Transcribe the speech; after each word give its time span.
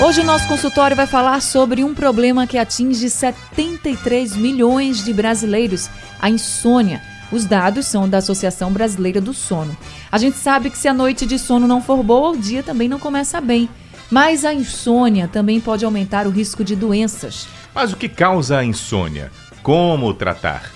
Hoje 0.00 0.22
o 0.22 0.24
nosso 0.24 0.48
consultório 0.48 0.96
vai 0.96 1.06
falar 1.06 1.40
sobre 1.40 1.84
um 1.84 1.94
problema 1.94 2.48
que 2.48 2.58
atinge 2.58 3.08
73 3.08 4.36
milhões 4.36 5.04
de 5.04 5.12
brasileiros, 5.12 5.88
a 6.20 6.28
insônia. 6.28 7.00
Os 7.30 7.44
dados 7.44 7.86
são 7.86 8.08
da 8.08 8.18
Associação 8.18 8.72
Brasileira 8.72 9.20
do 9.20 9.32
Sono. 9.32 9.74
A 10.10 10.18
gente 10.18 10.36
sabe 10.36 10.68
que 10.68 10.76
se 10.76 10.88
a 10.88 10.92
noite 10.92 11.24
de 11.24 11.38
sono 11.38 11.68
não 11.68 11.80
for 11.80 12.02
boa, 12.02 12.30
o 12.32 12.36
dia 12.36 12.62
também 12.62 12.88
não 12.88 12.98
começa 12.98 13.40
bem. 13.40 13.68
Mas 14.10 14.44
a 14.44 14.52
insônia 14.52 15.28
também 15.28 15.60
pode 15.60 15.84
aumentar 15.84 16.26
o 16.26 16.30
risco 16.30 16.64
de 16.64 16.74
doenças. 16.74 17.46
Mas 17.72 17.92
o 17.92 17.96
que 17.96 18.08
causa 18.08 18.58
a 18.58 18.64
insônia? 18.64 19.30
Como 19.62 20.12
tratar? 20.12 20.73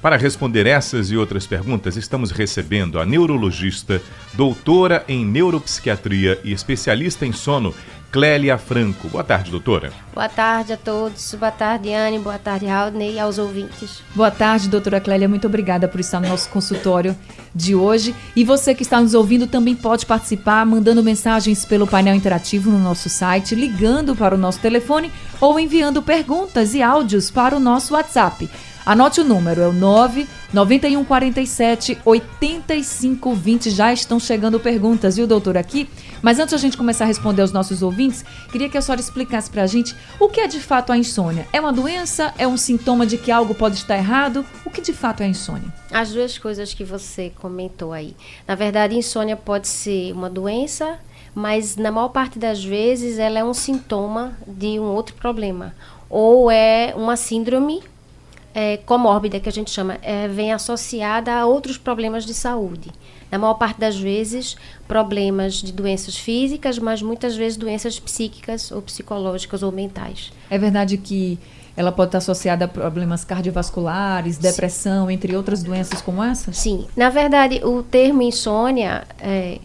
Para 0.00 0.16
responder 0.16 0.64
essas 0.64 1.10
e 1.10 1.16
outras 1.16 1.44
perguntas, 1.44 1.96
estamos 1.96 2.30
recebendo 2.30 3.00
a 3.00 3.04
neurologista, 3.04 4.00
doutora 4.34 5.04
em 5.08 5.24
neuropsiquiatria 5.24 6.38
e 6.44 6.52
especialista 6.52 7.26
em 7.26 7.32
sono, 7.32 7.74
Clélia 8.12 8.56
Franco. 8.56 9.08
Boa 9.08 9.24
tarde, 9.24 9.50
doutora. 9.50 9.92
Boa 10.14 10.28
tarde 10.28 10.72
a 10.72 10.76
todos. 10.76 11.34
Boa 11.34 11.50
tarde, 11.50 11.92
Anne. 11.92 12.18
Boa 12.18 12.38
tarde, 12.38 12.64
Raudney 12.64 13.14
e 13.14 13.18
aos 13.18 13.38
ouvintes. 13.38 14.00
Boa 14.14 14.30
tarde, 14.30 14.68
doutora 14.68 15.00
Clélia. 15.00 15.28
Muito 15.28 15.46
obrigada 15.46 15.88
por 15.88 16.00
estar 16.00 16.20
no 16.20 16.28
nosso 16.28 16.48
consultório 16.48 17.14
de 17.54 17.74
hoje. 17.74 18.14
E 18.34 18.44
você 18.44 18.74
que 18.74 18.82
está 18.82 19.00
nos 19.00 19.14
ouvindo 19.14 19.46
também 19.46 19.74
pode 19.74 20.06
participar 20.06 20.64
mandando 20.64 21.02
mensagens 21.02 21.64
pelo 21.64 21.86
painel 21.86 22.14
interativo 22.14 22.70
no 22.70 22.78
nosso 22.78 23.10
site, 23.10 23.54
ligando 23.54 24.16
para 24.16 24.34
o 24.34 24.38
nosso 24.38 24.60
telefone 24.60 25.12
ou 25.40 25.58
enviando 25.60 26.00
perguntas 26.00 26.74
e 26.74 26.82
áudios 26.82 27.30
para 27.30 27.56
o 27.56 27.60
nosso 27.60 27.94
WhatsApp. 27.94 28.48
Anote 28.88 29.20
o 29.20 29.24
número, 29.24 29.60
é 29.60 29.68
o 29.68 29.72
9 29.74 30.26
91 30.50 31.04
47 31.04 31.98
85 32.06 33.34
20. 33.34 33.68
Já 33.68 33.92
estão 33.92 34.18
chegando 34.18 34.58
perguntas, 34.58 35.16
viu, 35.16 35.26
doutor, 35.26 35.58
aqui? 35.58 35.86
Mas 36.22 36.38
antes 36.38 36.54
a 36.54 36.56
gente 36.56 36.74
começar 36.74 37.04
a 37.04 37.06
responder 37.06 37.42
aos 37.42 37.52
nossos 37.52 37.82
ouvintes, 37.82 38.24
queria 38.50 38.66
que 38.66 38.78
a 38.78 38.80
senhora 38.80 38.98
explicasse 38.98 39.50
pra 39.50 39.66
gente 39.66 39.94
o 40.18 40.30
que 40.30 40.40
é 40.40 40.46
de 40.46 40.58
fato 40.58 40.90
a 40.90 40.96
insônia. 40.96 41.46
É 41.52 41.60
uma 41.60 41.70
doença? 41.70 42.32
É 42.38 42.48
um 42.48 42.56
sintoma 42.56 43.04
de 43.04 43.18
que 43.18 43.30
algo 43.30 43.54
pode 43.54 43.76
estar 43.76 43.94
errado? 43.94 44.42
O 44.64 44.70
que 44.70 44.80
de 44.80 44.94
fato 44.94 45.20
é 45.22 45.26
a 45.26 45.28
insônia? 45.28 45.70
As 45.92 46.10
duas 46.14 46.38
coisas 46.38 46.72
que 46.72 46.82
você 46.82 47.30
comentou 47.42 47.92
aí. 47.92 48.16
Na 48.46 48.54
verdade, 48.54 48.96
insônia 48.96 49.36
pode 49.36 49.68
ser 49.68 50.14
uma 50.14 50.30
doença, 50.30 50.98
mas 51.34 51.76
na 51.76 51.92
maior 51.92 52.08
parte 52.08 52.38
das 52.38 52.64
vezes 52.64 53.18
ela 53.18 53.38
é 53.38 53.44
um 53.44 53.52
sintoma 53.52 54.32
de 54.46 54.80
um 54.80 54.84
outro 54.84 55.14
problema. 55.14 55.74
Ou 56.08 56.50
é 56.50 56.94
uma 56.96 57.16
síndrome 57.16 57.82
é, 58.58 58.76
comórbida, 58.78 59.38
que 59.38 59.48
a 59.48 59.52
gente 59.52 59.70
chama, 59.70 59.98
é, 60.02 60.26
vem 60.26 60.52
associada 60.52 61.32
a 61.32 61.46
outros 61.46 61.78
problemas 61.78 62.26
de 62.26 62.34
saúde. 62.34 62.90
Na 63.30 63.38
maior 63.38 63.54
parte 63.54 63.78
das 63.78 63.96
vezes, 63.96 64.56
problemas 64.88 65.62
de 65.62 65.72
doenças 65.72 66.16
físicas, 66.16 66.76
mas 66.76 67.00
muitas 67.00 67.36
vezes 67.36 67.56
doenças 67.56 68.00
psíquicas 68.00 68.72
ou 68.72 68.82
psicológicas 68.82 69.62
ou 69.62 69.70
mentais. 69.70 70.32
É 70.50 70.58
verdade 70.58 70.98
que 70.98 71.38
ela 71.76 71.92
pode 71.92 72.08
estar 72.08 72.18
associada 72.18 72.64
a 72.64 72.68
problemas 72.68 73.24
cardiovasculares, 73.24 74.38
depressão, 74.38 75.06
Sim. 75.06 75.12
entre 75.12 75.36
outras 75.36 75.62
doenças 75.62 76.02
como 76.02 76.20
essa? 76.20 76.52
Sim. 76.52 76.84
Na 76.96 77.10
verdade, 77.10 77.60
o 77.64 77.84
termo 77.84 78.22
insônia 78.22 79.06
é, 79.20 79.60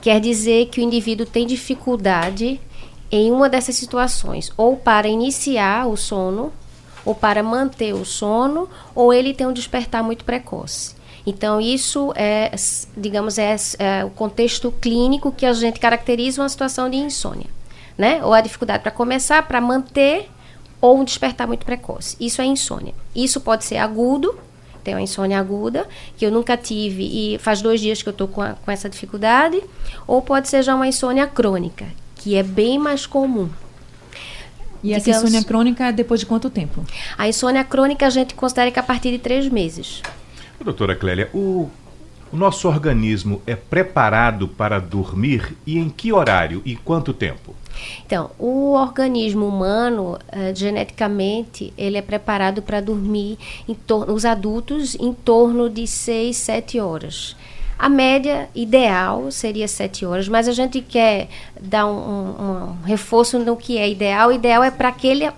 quer 0.00 0.18
dizer 0.18 0.68
que 0.68 0.80
o 0.80 0.82
indivíduo 0.82 1.26
tem 1.26 1.46
dificuldade 1.46 2.58
em 3.10 3.30
uma 3.30 3.50
dessas 3.50 3.74
situações, 3.74 4.50
ou 4.56 4.78
para 4.78 5.08
iniciar 5.08 5.86
o 5.88 5.96
sono, 5.96 6.50
ou 7.04 7.14
para 7.14 7.42
manter 7.42 7.94
o 7.94 8.04
sono, 8.04 8.68
ou 8.94 9.12
ele 9.12 9.34
tem 9.34 9.46
um 9.46 9.52
despertar 9.52 10.02
muito 10.02 10.24
precoce. 10.24 10.94
Então, 11.26 11.60
isso 11.60 12.12
é, 12.16 12.50
digamos, 12.96 13.38
é, 13.38 13.54
é, 13.78 14.04
o 14.04 14.10
contexto 14.10 14.72
clínico 14.72 15.30
que 15.30 15.44
a 15.44 15.52
gente 15.52 15.78
caracteriza 15.78 16.42
uma 16.42 16.48
situação 16.48 16.88
de 16.88 16.96
insônia, 16.96 17.46
né? 17.96 18.24
Ou 18.24 18.32
a 18.32 18.40
dificuldade 18.40 18.82
para 18.82 18.90
começar, 18.90 19.46
para 19.46 19.60
manter, 19.60 20.28
ou 20.80 20.98
um 20.98 21.04
despertar 21.04 21.46
muito 21.46 21.66
precoce. 21.66 22.16
Isso 22.18 22.40
é 22.40 22.46
insônia. 22.46 22.94
Isso 23.14 23.40
pode 23.40 23.64
ser 23.64 23.76
agudo, 23.76 24.38
tem 24.82 24.94
uma 24.94 25.02
insônia 25.02 25.38
aguda, 25.38 25.86
que 26.16 26.24
eu 26.24 26.30
nunca 26.30 26.56
tive 26.56 27.04
e 27.04 27.38
faz 27.38 27.60
dois 27.60 27.80
dias 27.80 28.02
que 28.02 28.08
eu 28.08 28.12
estou 28.12 28.26
com, 28.26 28.42
com 28.54 28.70
essa 28.70 28.88
dificuldade, 28.88 29.62
ou 30.06 30.22
pode 30.22 30.48
ser 30.48 30.62
já 30.62 30.74
uma 30.74 30.88
insônia 30.88 31.26
crônica, 31.26 31.86
que 32.16 32.34
é 32.34 32.42
bem 32.42 32.78
mais 32.78 33.06
comum. 33.06 33.50
E 34.82 34.92
essa 34.92 35.06
Digamos, 35.06 35.28
insônia 35.28 35.44
crônica 35.44 35.86
é 35.86 35.92
depois 35.92 36.20
de 36.20 36.26
quanto 36.26 36.48
tempo? 36.48 36.84
A 37.16 37.28
insônia 37.28 37.64
crônica 37.64 38.06
a 38.06 38.10
gente 38.10 38.34
considera 38.34 38.70
que 38.70 38.78
é 38.78 38.82
a 38.82 38.84
partir 38.84 39.10
de 39.10 39.18
três 39.18 39.48
meses. 39.48 40.02
Doutora 40.62 40.94
Clélia, 40.94 41.28
o, 41.32 41.68
o 42.32 42.36
nosso 42.36 42.68
organismo 42.68 43.42
é 43.46 43.56
preparado 43.56 44.46
para 44.46 44.78
dormir 44.78 45.56
e 45.66 45.78
em 45.78 45.88
que 45.88 46.12
horário 46.12 46.62
e 46.64 46.76
quanto 46.76 47.12
tempo? 47.12 47.54
Então, 48.04 48.30
o 48.38 48.72
organismo 48.74 49.46
humano, 49.46 50.14
uh, 50.14 50.54
geneticamente, 50.54 51.72
ele 51.78 51.96
é 51.96 52.02
preparado 52.02 52.62
para 52.62 52.80
dormir, 52.80 53.38
em 53.68 53.76
os 54.08 54.24
adultos, 54.24 54.94
em 54.96 55.12
torno 55.12 55.70
de 55.70 55.86
6, 55.86 56.36
7 56.36 56.80
horas. 56.80 57.36
A 57.80 57.88
média 57.88 58.46
ideal 58.54 59.30
seria 59.30 59.66
sete 59.66 60.04
horas, 60.04 60.28
mas 60.28 60.46
a 60.46 60.52
gente 60.52 60.82
quer 60.82 61.28
dar 61.58 61.86
um, 61.86 61.96
um, 61.96 62.52
um 62.52 62.82
reforço 62.84 63.38
no 63.38 63.56
que 63.56 63.78
é 63.78 63.88
ideal. 63.88 64.28
O 64.28 64.32
ideal 64.32 64.62
é 64.62 64.70
para 64.70 64.88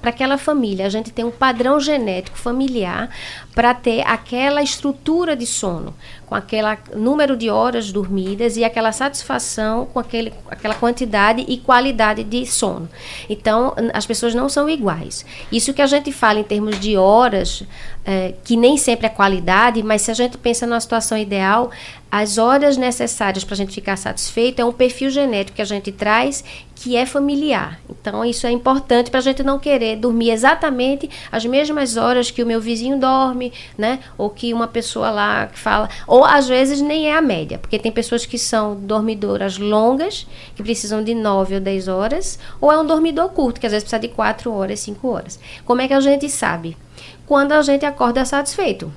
aquela 0.02 0.36
família. 0.36 0.84
A 0.84 0.88
gente 0.88 1.12
tem 1.12 1.24
um 1.24 1.30
padrão 1.30 1.78
genético 1.78 2.36
familiar 2.36 3.10
para 3.54 3.72
ter 3.72 4.00
aquela 4.08 4.60
estrutura 4.60 5.36
de 5.36 5.46
sono, 5.46 5.94
com 6.26 6.34
aquele 6.34 6.66
número 6.96 7.36
de 7.36 7.48
horas 7.48 7.92
dormidas 7.92 8.56
e 8.56 8.64
aquela 8.64 8.90
satisfação 8.90 9.86
com 9.86 10.00
aquele, 10.00 10.32
aquela 10.50 10.74
quantidade 10.74 11.44
e 11.46 11.58
qualidade 11.58 12.24
de 12.24 12.44
sono. 12.44 12.88
Então, 13.30 13.72
as 13.94 14.04
pessoas 14.04 14.34
não 14.34 14.48
são 14.48 14.68
iguais. 14.68 15.24
Isso 15.52 15.72
que 15.72 15.82
a 15.82 15.86
gente 15.86 16.10
fala 16.10 16.40
em 16.40 16.44
termos 16.44 16.80
de 16.80 16.96
horas, 16.96 17.62
é, 18.04 18.34
que 18.42 18.56
nem 18.56 18.76
sempre 18.76 19.06
é 19.06 19.10
qualidade, 19.10 19.80
mas 19.80 20.02
se 20.02 20.10
a 20.10 20.14
gente 20.14 20.36
pensa 20.38 20.66
numa 20.66 20.80
situação 20.80 21.16
ideal, 21.16 21.70
as 22.14 22.36
horas 22.36 22.76
necessárias 22.76 23.42
para 23.42 23.54
a 23.54 23.56
gente 23.56 23.72
ficar 23.72 23.96
satisfeito 23.96 24.60
é 24.60 24.64
um 24.66 24.70
perfil 24.70 25.08
genético 25.08 25.56
que 25.56 25.62
a 25.62 25.64
gente 25.64 25.90
traz 25.90 26.44
que 26.74 26.94
é 26.94 27.06
familiar. 27.06 27.80
Então, 27.88 28.22
isso 28.22 28.46
é 28.46 28.50
importante 28.50 29.10
para 29.10 29.20
a 29.20 29.22
gente 29.22 29.42
não 29.42 29.58
querer 29.58 29.96
dormir 29.96 30.30
exatamente 30.30 31.08
as 31.30 31.46
mesmas 31.46 31.96
horas 31.96 32.30
que 32.30 32.42
o 32.42 32.46
meu 32.46 32.60
vizinho 32.60 32.98
dorme, 32.98 33.50
né? 33.78 33.98
Ou 34.18 34.28
que 34.28 34.52
uma 34.52 34.68
pessoa 34.68 35.08
lá 35.08 35.46
que 35.46 35.58
fala. 35.58 35.88
Ou 36.06 36.22
às 36.22 36.46
vezes 36.46 36.82
nem 36.82 37.08
é 37.08 37.16
a 37.16 37.22
média, 37.22 37.56
porque 37.56 37.78
tem 37.78 37.90
pessoas 37.90 38.26
que 38.26 38.36
são 38.36 38.76
dormidoras 38.76 39.56
longas, 39.56 40.26
que 40.54 40.62
precisam 40.62 41.02
de 41.02 41.14
9 41.14 41.54
ou 41.54 41.60
10 41.62 41.88
horas, 41.88 42.38
ou 42.60 42.70
é 42.70 42.78
um 42.78 42.84
dormidor 42.84 43.30
curto, 43.30 43.58
que 43.58 43.64
às 43.64 43.72
vezes 43.72 43.84
precisa 43.84 44.06
de 44.06 44.08
4 44.08 44.52
horas, 44.52 44.80
5 44.80 45.08
horas. 45.08 45.40
Como 45.64 45.80
é 45.80 45.88
que 45.88 45.94
a 45.94 46.00
gente 46.00 46.28
sabe? 46.28 46.76
Quando 47.24 47.52
a 47.52 47.62
gente 47.62 47.86
acorda 47.86 48.22
satisfeito. 48.26 48.92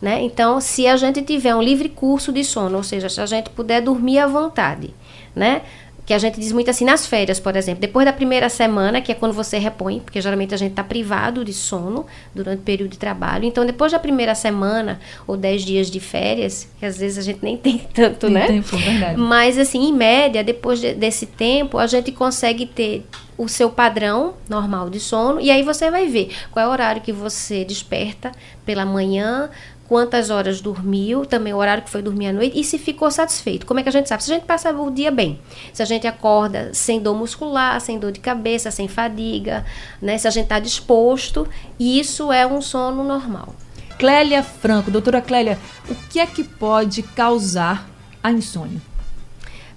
Né? 0.00 0.22
Então, 0.22 0.60
se 0.60 0.86
a 0.86 0.96
gente 0.96 1.22
tiver 1.22 1.54
um 1.54 1.62
livre 1.62 1.88
curso 1.88 2.32
de 2.32 2.44
sono, 2.44 2.76
ou 2.76 2.82
seja, 2.84 3.08
se 3.08 3.20
a 3.20 3.26
gente 3.26 3.50
puder 3.50 3.82
dormir 3.82 4.18
à 4.18 4.26
vontade, 4.26 4.94
né? 5.34 5.62
que 6.08 6.14
a 6.14 6.18
gente 6.18 6.40
diz 6.40 6.52
muito 6.52 6.70
assim 6.70 6.86
nas 6.86 7.06
férias, 7.06 7.38
por 7.38 7.54
exemplo, 7.54 7.82
depois 7.82 8.06
da 8.06 8.14
primeira 8.14 8.48
semana, 8.48 8.98
que 8.98 9.12
é 9.12 9.14
quando 9.14 9.34
você 9.34 9.58
repõe, 9.58 10.00
porque 10.00 10.22
geralmente 10.22 10.54
a 10.54 10.56
gente 10.56 10.70
está 10.70 10.82
privado 10.82 11.44
de 11.44 11.52
sono 11.52 12.06
durante 12.34 12.60
o 12.60 12.62
período 12.62 12.92
de 12.92 12.98
trabalho. 12.98 13.44
Então, 13.44 13.66
depois 13.66 13.92
da 13.92 13.98
primeira 13.98 14.34
semana 14.34 14.98
ou 15.26 15.36
dez 15.36 15.62
dias 15.62 15.90
de 15.90 16.00
férias, 16.00 16.66
que 16.80 16.86
às 16.86 16.96
vezes 16.96 17.18
a 17.18 17.20
gente 17.20 17.40
nem 17.42 17.58
tem 17.60 17.76
tanto, 17.92 18.20
tem 18.20 18.30
né? 18.30 18.46
Tempo, 18.46 18.74
verdade. 18.78 19.20
Mas 19.20 19.58
assim, 19.58 19.86
em 19.86 19.92
média, 19.92 20.42
depois 20.42 20.80
de, 20.80 20.94
desse 20.94 21.26
tempo, 21.26 21.76
a 21.76 21.86
gente 21.86 22.10
consegue 22.10 22.64
ter 22.64 23.04
o 23.36 23.46
seu 23.46 23.68
padrão 23.68 24.32
normal 24.48 24.88
de 24.88 24.98
sono 24.98 25.40
e 25.40 25.50
aí 25.50 25.62
você 25.62 25.90
vai 25.90 26.06
ver 26.08 26.34
qual 26.50 26.64
é 26.64 26.68
o 26.68 26.72
horário 26.72 27.02
que 27.02 27.12
você 27.12 27.64
desperta 27.64 28.32
pela 28.64 28.84
manhã, 28.84 29.50
quantas 29.88 30.28
horas 30.28 30.60
dormiu, 30.60 31.24
também 31.24 31.54
o 31.54 31.56
horário 31.56 31.82
que 31.82 31.90
foi 31.90 32.02
dormir 32.02 32.28
à 32.28 32.32
noite 32.32 32.60
e 32.60 32.62
se 32.62 32.78
ficou 32.78 33.10
satisfeito. 33.10 33.66
Como 33.66 33.80
é 33.80 33.82
que 33.82 33.88
a 33.88 33.92
gente 33.92 34.08
sabe? 34.08 34.22
Se 34.22 34.30
a 34.30 34.34
gente 34.34 34.44
passa 34.44 34.70
o 34.70 34.90
dia 34.90 35.10
bem, 35.10 35.40
se 35.72 35.82
a 35.82 35.86
gente 35.86 36.06
acorda 36.06 36.70
sem 36.74 37.00
dor 37.00 37.16
muscular, 37.16 37.80
sem 37.80 37.98
dor 37.98 38.12
de 38.12 38.20
cabeça, 38.20 38.70
sem 38.70 38.86
fadiga, 38.86 39.64
né? 40.00 40.18
Se 40.18 40.28
a 40.28 40.30
gente 40.30 40.44
está 40.44 40.60
disposto, 40.60 41.48
isso 41.80 42.30
é 42.30 42.46
um 42.46 42.60
sono 42.60 43.02
normal. 43.02 43.54
Clélia 43.98 44.42
Franco, 44.42 44.90
doutora 44.90 45.20
Clélia, 45.20 45.58
o 45.88 45.94
que 45.94 46.20
é 46.20 46.26
que 46.26 46.44
pode 46.44 47.02
causar 47.02 47.88
a 48.22 48.30
insônia? 48.30 48.80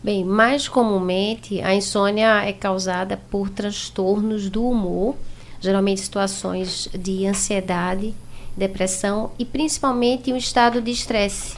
Bem, 0.03 0.25
mais 0.25 0.67
comumente 0.67 1.61
a 1.61 1.73
insônia 1.73 2.43
é 2.43 2.53
causada 2.53 3.17
por 3.29 3.49
transtornos 3.49 4.49
do 4.49 4.67
humor 4.67 5.15
geralmente 5.61 6.01
situações 6.01 6.89
de 6.91 7.25
ansiedade, 7.27 8.13
depressão 8.55 9.31
e 9.39 9.45
principalmente 9.45 10.31
um 10.31 10.37
estado 10.37 10.81
de 10.81 10.91
estresse, 10.91 11.57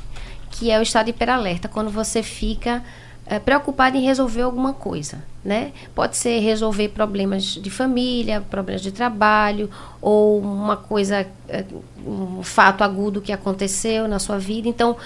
que 0.51 0.71
é 0.71 0.79
o 0.79 0.83
estado 0.83 1.09
hiperalerta, 1.09 1.67
quando 1.67 1.89
você 1.89 2.21
fica 2.21 2.83
é, 3.25 3.39
preocupado 3.39 3.97
em 3.97 4.01
resolver 4.01 4.41
alguma 4.41 4.73
coisa, 4.73 5.23
né? 5.43 5.71
Pode 5.95 6.17
ser 6.17 6.39
resolver 6.39 6.89
problemas 6.89 7.43
de 7.43 7.69
família, 7.69 8.41
problemas 8.41 8.81
de 8.81 8.91
trabalho 8.91 9.69
ou 10.01 10.39
uma 10.39 10.77
coisa, 10.77 11.25
é, 11.47 11.65
um 12.05 12.43
fato 12.43 12.83
agudo 12.83 13.21
que 13.21 13.31
aconteceu 13.31 14.07
na 14.07 14.19
sua 14.19 14.37
vida. 14.37 14.67
Então, 14.67 14.97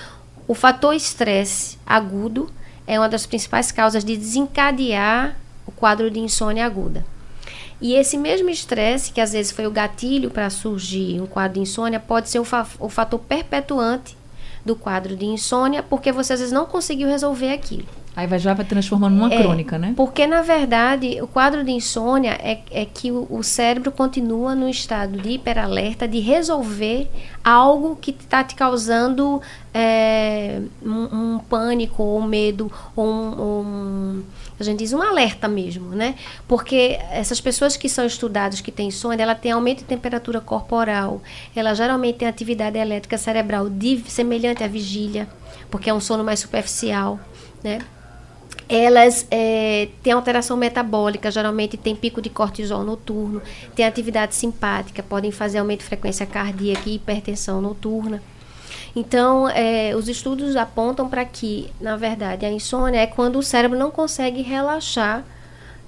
o 0.48 0.54
fator 0.54 0.94
estresse 0.94 1.78
agudo 1.86 2.50
é 2.86 3.00
uma 3.00 3.10
das 3.10 3.26
principais 3.26 3.72
causas 3.72 4.04
de 4.04 4.16
desencadear 4.16 5.38
o 5.66 5.72
quadro 5.72 6.10
de 6.10 6.20
insônia 6.20 6.66
aguda. 6.66 7.06
E 7.80 7.94
esse 7.94 8.18
mesmo 8.18 8.50
estresse, 8.50 9.12
que 9.12 9.22
às 9.22 9.34
vezes 9.34 9.52
foi 9.52 9.68
o 9.68 9.72
gatilho 9.72 10.32
para 10.32 10.50
surgir 10.50 11.22
um 11.22 11.28
quadro 11.28 11.56
de 11.56 11.60
insônia, 11.60 12.00
pode 12.00 12.30
ser 12.30 12.40
o, 12.40 12.44
fa 12.44 12.66
o 12.80 12.90
fator 12.90 13.20
perpetuante 13.20 14.18
do 14.66 14.76
quadro 14.76 15.16
de 15.16 15.26
insônia, 15.26 15.84
porque 15.84 16.12
você 16.12 16.34
às 16.34 16.40
vezes 16.40 16.54
não 16.54 16.66
conseguiu 16.66 17.08
resolver 17.08 17.52
aquilo. 17.52 17.86
Aí 18.18 18.26
vai, 18.26 18.40
já 18.40 18.52
vai 18.52 18.66
transformando 18.66 19.16
numa 19.16 19.32
é, 19.32 19.38
crônica, 19.38 19.78
né? 19.78 19.94
Porque, 19.96 20.26
na 20.26 20.42
verdade, 20.42 21.22
o 21.22 21.28
quadro 21.28 21.64
de 21.64 21.70
insônia 21.70 22.32
é, 22.42 22.62
é 22.72 22.84
que 22.84 23.12
o, 23.12 23.28
o, 23.30 23.44
cérebro 23.44 23.92
continua 23.92 24.56
no 24.56 24.68
estado 24.68 25.20
de 25.20 25.34
hiperalerta 25.34 26.08
de 26.08 26.20
resolver 26.20 27.08
algo 27.44 27.96
que 27.96 28.10
está 28.10 28.44
te 28.44 28.56
causando 28.56 29.40
é, 29.72 30.60
um, 30.84 31.36
um, 31.36 31.40
pânico 31.48 32.02
ou 32.02 32.18
um 32.18 32.26
medo 32.26 32.72
ou 32.96 33.06
um, 33.06 33.42
um, 33.42 34.24
a 34.60 34.64
gente 34.64 34.80
diz 34.80 34.94
um 34.94 35.02
alerta 35.02 35.48
mesmo, 35.48 35.90
né? 35.90 36.16
Porque 36.48 37.00
essas 37.12 37.40
pessoas 37.40 37.78
que 37.78 37.88
são 37.88 38.06
estudadas 38.06 38.62
que 38.62 38.72
têm 38.72 38.88
insônia, 38.88 39.24
ela 39.24 39.36
tem 39.36 39.52
aumento 39.52 39.80
de 39.80 39.86
temperatura 39.86 40.42
corporal, 40.42 41.22
ela 41.56 41.74
geralmente 41.74 42.20
tem 42.20 42.28
atividade 42.28 42.78
elétrica 42.78 43.18
cerebral 43.18 43.70
de, 43.70 44.04
semelhante 44.08 44.64
à 44.64 44.68
vigília, 44.68 45.28
porque 45.70 45.90
é 45.90 45.94
um 45.94 46.00
sono 46.00 46.24
mais 46.24 46.40
superficial, 46.40 47.20
né? 47.64 47.80
elas 48.70 49.26
é, 49.32 49.88
têm 50.04 50.12
alteração 50.12 50.58
metabólica, 50.58 51.32
geralmente 51.32 51.78
tem 51.78 51.96
pico 51.96 52.22
de 52.22 52.30
cortisol 52.30 52.84
noturno, 52.84 53.42
tem 53.74 53.86
atividade 53.86 54.36
simpática, 54.36 55.02
podem 55.02 55.32
fazer 55.32 55.60
aumento 55.60 55.80
de 55.80 55.86
frequência 55.86 56.26
cardíaca 56.26 56.90
e 56.90 56.96
hipertensão 56.96 57.62
noturna. 57.62 58.22
Então, 58.96 59.50
é, 59.50 59.96
os 59.96 60.08
estudos 60.08 60.56
apontam 60.56 61.08
para 61.08 61.24
que, 61.26 61.70
na 61.80 61.96
verdade, 61.96 62.46
a 62.46 62.52
insônia 62.52 63.00
é 63.00 63.08
quando 63.08 63.38
o 63.38 63.44
cérebro 63.44 63.78
não 63.78 63.92
consegue 63.92 64.42
relaxar 64.42 65.24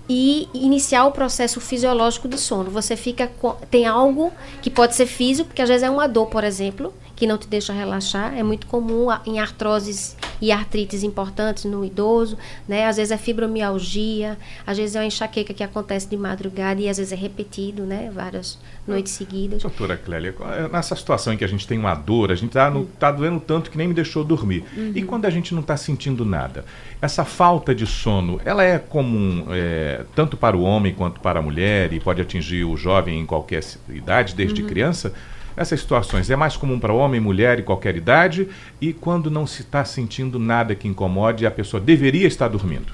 e 0.09 0.49
iniciar 0.53 1.05
o 1.05 1.11
processo 1.11 1.61
fisiológico 1.61 2.27
de 2.27 2.37
sono. 2.37 2.71
Você 2.71 2.95
fica 2.95 3.31
tem 3.69 3.85
algo 3.85 4.33
que 4.61 4.69
pode 4.69 4.95
ser 4.95 5.05
físico, 5.05 5.49
porque 5.49 5.61
às 5.61 5.69
vezes 5.69 5.83
é 5.83 5.89
uma 5.89 6.07
dor, 6.07 6.27
por 6.27 6.43
exemplo, 6.43 6.91
que 7.15 7.27
não 7.27 7.37
te 7.37 7.47
deixa 7.47 7.71
relaxar. 7.71 8.35
É 8.35 8.41
muito 8.41 8.65
comum 8.65 9.07
em 9.25 9.39
artroses 9.39 10.17
e 10.41 10.51
artrites 10.51 11.03
importantes 11.03 11.65
no 11.65 11.83
idoso, 11.83 12.37
né? 12.67 12.85
Às 12.87 12.97
vezes 12.97 13.11
é 13.11 13.17
fibromialgia, 13.17 14.37
às 14.65 14.77
vezes 14.77 14.95
é 14.95 14.99
uma 14.99 15.05
enxaqueca 15.05 15.53
que 15.53 15.63
acontece 15.63 16.07
de 16.07 16.17
madrugada 16.17 16.81
e 16.81 16.89
às 16.89 16.97
vezes 16.97 17.11
é 17.11 17.15
repetido, 17.15 17.83
né? 17.83 18.09
Várias 18.13 18.57
noites 18.87 19.13
seguidas. 19.13 19.61
Doutora 19.61 19.97
Clélia, 19.97 20.33
é, 20.57 20.67
nessa 20.67 20.95
situação 20.95 21.33
em 21.33 21.37
que 21.37 21.43
a 21.43 21.47
gente 21.47 21.67
tem 21.67 21.77
uma 21.77 21.93
dor, 21.93 22.31
a 22.31 22.35
gente 22.35 22.47
está 22.47 22.71
tá 22.97 23.11
doendo 23.11 23.39
tanto 23.39 23.69
que 23.69 23.77
nem 23.77 23.87
me 23.87 23.93
deixou 23.93 24.23
dormir. 24.23 24.63
Uhum. 24.75 24.91
E 24.95 25.03
quando 25.03 25.25
a 25.25 25.29
gente 25.29 25.53
não 25.53 25.61
está 25.61 25.77
sentindo 25.77 26.25
nada? 26.25 26.65
Essa 27.01 27.23
falta 27.23 27.73
de 27.73 27.85
sono, 27.85 28.39
ela 28.43 28.63
é 28.63 28.79
comum 28.79 29.45
é, 29.49 30.03
tanto 30.15 30.35
para 30.35 30.57
o 30.57 30.61
homem 30.61 30.93
quanto 30.93 31.19
para 31.19 31.39
a 31.39 31.41
mulher 31.41 31.93
e 31.93 31.99
pode 31.99 32.21
atingir 32.21 32.63
o 32.63 32.75
jovem 32.75 33.19
em 33.19 33.25
qualquer 33.25 33.63
idade, 33.89 34.35
desde 34.35 34.61
uhum. 34.61 34.67
criança? 34.67 35.13
Essas 35.59 35.81
situações 35.81 36.29
é 36.29 36.37
mais 36.37 36.55
comum 36.55 36.79
para 36.79 36.93
homem, 36.93 37.19
mulher 37.19 37.59
e 37.59 37.63
qualquer 37.63 37.97
idade 37.97 38.47
e 38.79 38.93
quando 38.93 39.29
não 39.29 39.45
se 39.45 39.61
está 39.61 39.83
sentindo 39.83 40.39
nada 40.39 40.73
que 40.73 40.87
incomode, 40.87 41.45
a 41.45 41.51
pessoa 41.51 41.81
deveria 41.81 42.25
estar 42.25 42.47
dormindo. 42.47 42.93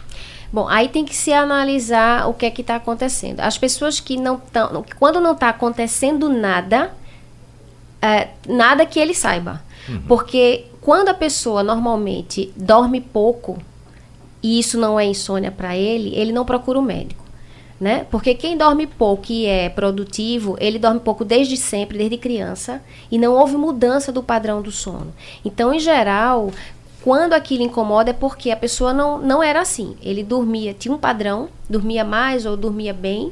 Bom, 0.51 0.67
aí 0.67 0.89
tem 0.89 1.05
que 1.05 1.15
se 1.15 1.31
analisar 1.31 2.27
o 2.27 2.33
que 2.33 2.43
é 2.43 2.49
que 2.49 2.61
está 2.61 2.77
acontecendo. 2.77 3.39
As 3.41 3.55
pessoas 3.55 3.99
que 3.99 4.17
não 4.17 4.37
estão, 4.37 4.83
quando 4.97 5.21
não 5.21 5.33
está 5.33 5.49
acontecendo 5.49 6.27
nada, 6.27 6.91
é, 8.01 8.29
nada 8.47 8.83
que 8.83 8.99
ele 8.99 9.13
saiba, 9.13 9.61
uhum. 9.87 10.01
porque 10.07 10.65
quando 10.81 11.09
a 11.09 11.13
pessoa 11.13 11.61
normalmente 11.61 12.51
dorme 12.55 12.99
pouco 12.99 13.59
e 14.41 14.57
isso 14.57 14.79
não 14.79 14.99
é 14.99 15.05
insônia 15.05 15.51
para 15.51 15.77
ele, 15.77 16.15
ele 16.15 16.31
não 16.31 16.43
procura 16.43 16.79
o 16.79 16.81
médico 16.81 17.24
né? 17.79 18.05
Porque 18.09 18.33
quem 18.33 18.57
dorme 18.57 18.87
pouco 18.87 19.31
e 19.31 19.45
é 19.45 19.69
produtivo, 19.69 20.55
ele 20.59 20.79
dorme 20.79 20.99
pouco 20.99 21.25
desde 21.25 21.57
sempre, 21.57 21.97
desde 21.97 22.17
criança, 22.17 22.81
e 23.11 23.17
não 23.17 23.33
houve 23.33 23.57
mudança 23.57 24.11
do 24.11 24.23
padrão 24.23 24.61
do 24.61 24.71
sono. 24.71 25.13
Então, 25.43 25.73
em 25.73 25.79
geral, 25.79 26.51
quando 27.03 27.33
aquilo 27.33 27.63
incomoda 27.63 28.11
é 28.11 28.13
porque 28.13 28.49
a 28.49 28.57
pessoa 28.57 28.93
não, 28.93 29.19
não 29.19 29.43
era 29.43 29.61
assim. 29.61 29.95
Ele 30.01 30.23
dormia, 30.23 30.73
tinha 30.73 30.93
um 30.93 30.97
padrão, 30.97 31.49
dormia 31.69 32.03
mais 32.03 32.45
ou 32.45 32.55
dormia 32.55 32.93
bem, 32.93 33.31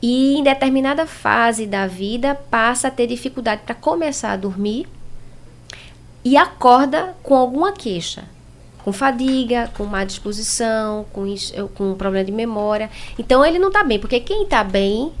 e 0.00 0.36
em 0.36 0.42
determinada 0.42 1.06
fase 1.06 1.66
da 1.66 1.86
vida 1.86 2.34
passa 2.34 2.88
a 2.88 2.90
ter 2.90 3.06
dificuldade 3.06 3.62
para 3.64 3.74
começar 3.74 4.32
a 4.32 4.36
dormir 4.36 4.86
e 6.24 6.36
acorda 6.36 7.14
com 7.22 7.34
alguma 7.34 7.72
queixa 7.72 8.24
com 8.84 8.92
fadiga, 8.92 9.70
com 9.76 9.84
má 9.84 10.04
disposição, 10.04 11.06
com, 11.12 11.24
com 11.74 11.94
problema 11.94 12.24
de 12.24 12.32
memória. 12.32 12.90
Então 13.18 13.44
ele 13.44 13.58
não 13.58 13.68
está 13.68 13.82
bem, 13.84 13.98
porque 13.98 14.20
quem 14.20 14.44
está 14.44 14.62
bem 14.64 15.12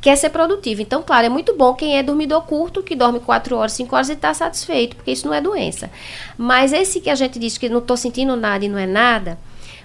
quer 0.00 0.16
ser 0.16 0.30
produtivo. 0.30 0.82
Então, 0.82 1.02
claro, 1.02 1.26
é 1.26 1.28
muito 1.28 1.56
bom 1.56 1.74
quem 1.74 1.96
é 1.96 2.02
dormidor 2.02 2.42
curto, 2.42 2.82
que 2.82 2.96
dorme 2.96 3.20
4 3.20 3.56
horas, 3.56 3.72
5 3.72 3.94
horas 3.94 4.08
e 4.08 4.12
está 4.12 4.34
satisfeito, 4.34 4.96
porque 4.96 5.12
isso 5.12 5.26
não 5.26 5.32
é 5.32 5.40
doença. 5.40 5.90
Mas 6.36 6.72
esse 6.72 7.00
que 7.00 7.08
a 7.08 7.14
gente 7.14 7.38
diz 7.38 7.56
que 7.56 7.68
não 7.68 7.78
estou 7.78 7.96
sentindo 7.96 8.36
nada 8.36 8.64
e 8.64 8.68
não 8.68 8.78
é 8.78 8.86
nada, 8.86 9.38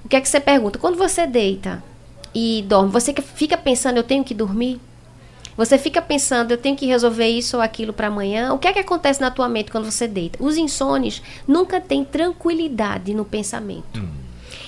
o 0.03 0.09
que 0.09 0.15
é 0.15 0.21
que 0.21 0.27
você 0.27 0.39
pergunta? 0.39 0.79
Quando 0.79 0.97
você 0.97 1.27
deita 1.27 1.83
e 2.33 2.65
dorme, 2.67 2.91
você 2.91 3.13
fica 3.13 3.55
pensando, 3.57 3.97
eu 3.97 4.03
tenho 4.03 4.23
que 4.23 4.33
dormir? 4.33 4.81
Você 5.57 5.79
fica 5.79 5.99
pensando, 6.01 6.51
eu 6.51 6.57
tenho 6.57 6.75
que 6.75 6.85
resolver 6.85 7.27
isso 7.27 7.57
ou 7.57 7.63
aquilo 7.63 7.91
para 7.91 8.07
amanhã. 8.07 8.53
O 8.53 8.59
que 8.59 8.67
é 8.67 8.73
que 8.73 8.79
acontece 8.79 9.19
na 9.19 9.31
tua 9.31 9.49
mente 9.49 9.71
quando 9.71 9.91
você 9.91 10.07
deita? 10.07 10.37
Os 10.41 10.55
insones 10.55 11.23
nunca 11.47 11.81
têm 11.81 12.05
tranquilidade 12.05 13.11
no 13.15 13.25
pensamento. 13.25 13.99
Hum. 13.99 14.07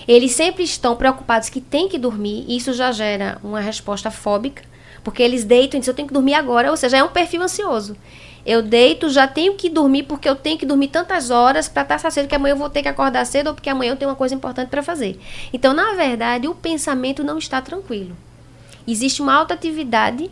Eles 0.07 0.31
sempre 0.31 0.63
estão 0.63 0.95
preocupados 0.95 1.49
que 1.49 1.61
tem 1.61 1.87
que 1.87 1.99
dormir, 1.99 2.43
e 2.47 2.57
isso 2.57 2.73
já 2.73 2.91
gera 2.91 3.37
uma 3.43 3.59
resposta 3.59 4.09
fóbica, 4.09 4.63
porque 5.03 5.21
eles 5.21 5.43
deitam 5.43 5.77
e 5.77 5.79
dizem, 5.79 5.91
eu 5.91 5.95
tenho 5.95 6.07
que 6.07 6.13
dormir 6.13 6.33
agora, 6.33 6.71
ou 6.71 6.75
seja, 6.75 6.97
é 6.97 7.03
um 7.03 7.09
perfil 7.09 7.43
ansioso. 7.43 7.95
Eu 8.43 8.63
deito, 8.63 9.09
já 9.09 9.27
tenho 9.27 9.53
que 9.53 9.69
dormir 9.69 10.03
porque 10.03 10.27
eu 10.27 10.35
tenho 10.35 10.57
que 10.57 10.65
dormir 10.65 10.87
tantas 10.87 11.29
horas 11.29 11.69
para 11.69 11.83
estar 11.83 11.99
satisfeito 11.99 12.27
que 12.27 12.35
amanhã 12.35 12.53
eu 12.53 12.57
vou 12.57 12.69
ter 12.69 12.81
que 12.81 12.87
acordar 12.87 13.23
cedo 13.25 13.47
ou 13.47 13.53
porque 13.53 13.69
amanhã 13.69 13.91
eu 13.91 13.95
tenho 13.95 14.09
uma 14.09 14.17
coisa 14.17 14.33
importante 14.33 14.69
para 14.69 14.81
fazer. 14.81 15.19
Então, 15.53 15.73
na 15.73 15.93
verdade, 15.93 16.47
o 16.47 16.55
pensamento 16.55 17.23
não 17.23 17.37
está 17.37 17.61
tranquilo. 17.61 18.17
Existe 18.87 19.21
uma 19.21 19.35
alta 19.35 19.53
atividade 19.53 20.31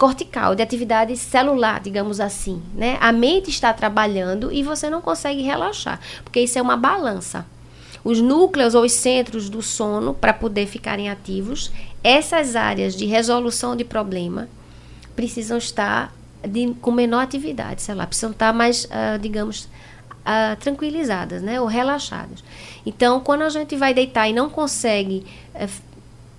cortical, 0.00 0.54
de 0.54 0.62
atividade 0.62 1.14
celular, 1.14 1.78
digamos 1.78 2.20
assim, 2.20 2.62
né? 2.74 2.96
A 3.02 3.12
mente 3.12 3.50
está 3.50 3.70
trabalhando 3.70 4.50
e 4.50 4.62
você 4.62 4.88
não 4.88 5.02
consegue 5.02 5.42
relaxar, 5.42 6.00
porque 6.24 6.40
isso 6.40 6.58
é 6.58 6.62
uma 6.62 6.74
balança. 6.74 7.44
Os 8.02 8.18
núcleos 8.18 8.74
ou 8.74 8.82
os 8.82 8.92
centros 8.92 9.50
do 9.50 9.60
sono, 9.60 10.14
para 10.14 10.32
poder 10.32 10.66
ficarem 10.66 11.10
ativos, 11.10 11.70
essas 12.02 12.56
áreas 12.56 12.96
de 12.96 13.04
resolução 13.04 13.76
de 13.76 13.84
problema 13.84 14.48
precisam 15.14 15.58
estar 15.58 16.10
de, 16.48 16.72
com 16.80 16.90
menor 16.90 17.20
atividade, 17.20 17.82
sei 17.82 17.94
lá, 17.94 18.06
precisam 18.06 18.30
estar 18.30 18.54
mais, 18.54 18.86
uh, 18.86 19.18
digamos, 19.20 19.64
uh, 19.64 20.56
tranquilizadas, 20.60 21.42
né? 21.42 21.60
Ou 21.60 21.66
relaxadas. 21.66 22.42
Então, 22.86 23.20
quando 23.20 23.42
a 23.42 23.50
gente 23.50 23.76
vai 23.76 23.92
deitar 23.92 24.26
e 24.30 24.32
não 24.32 24.48
consegue 24.48 25.26
uh, 25.54 25.68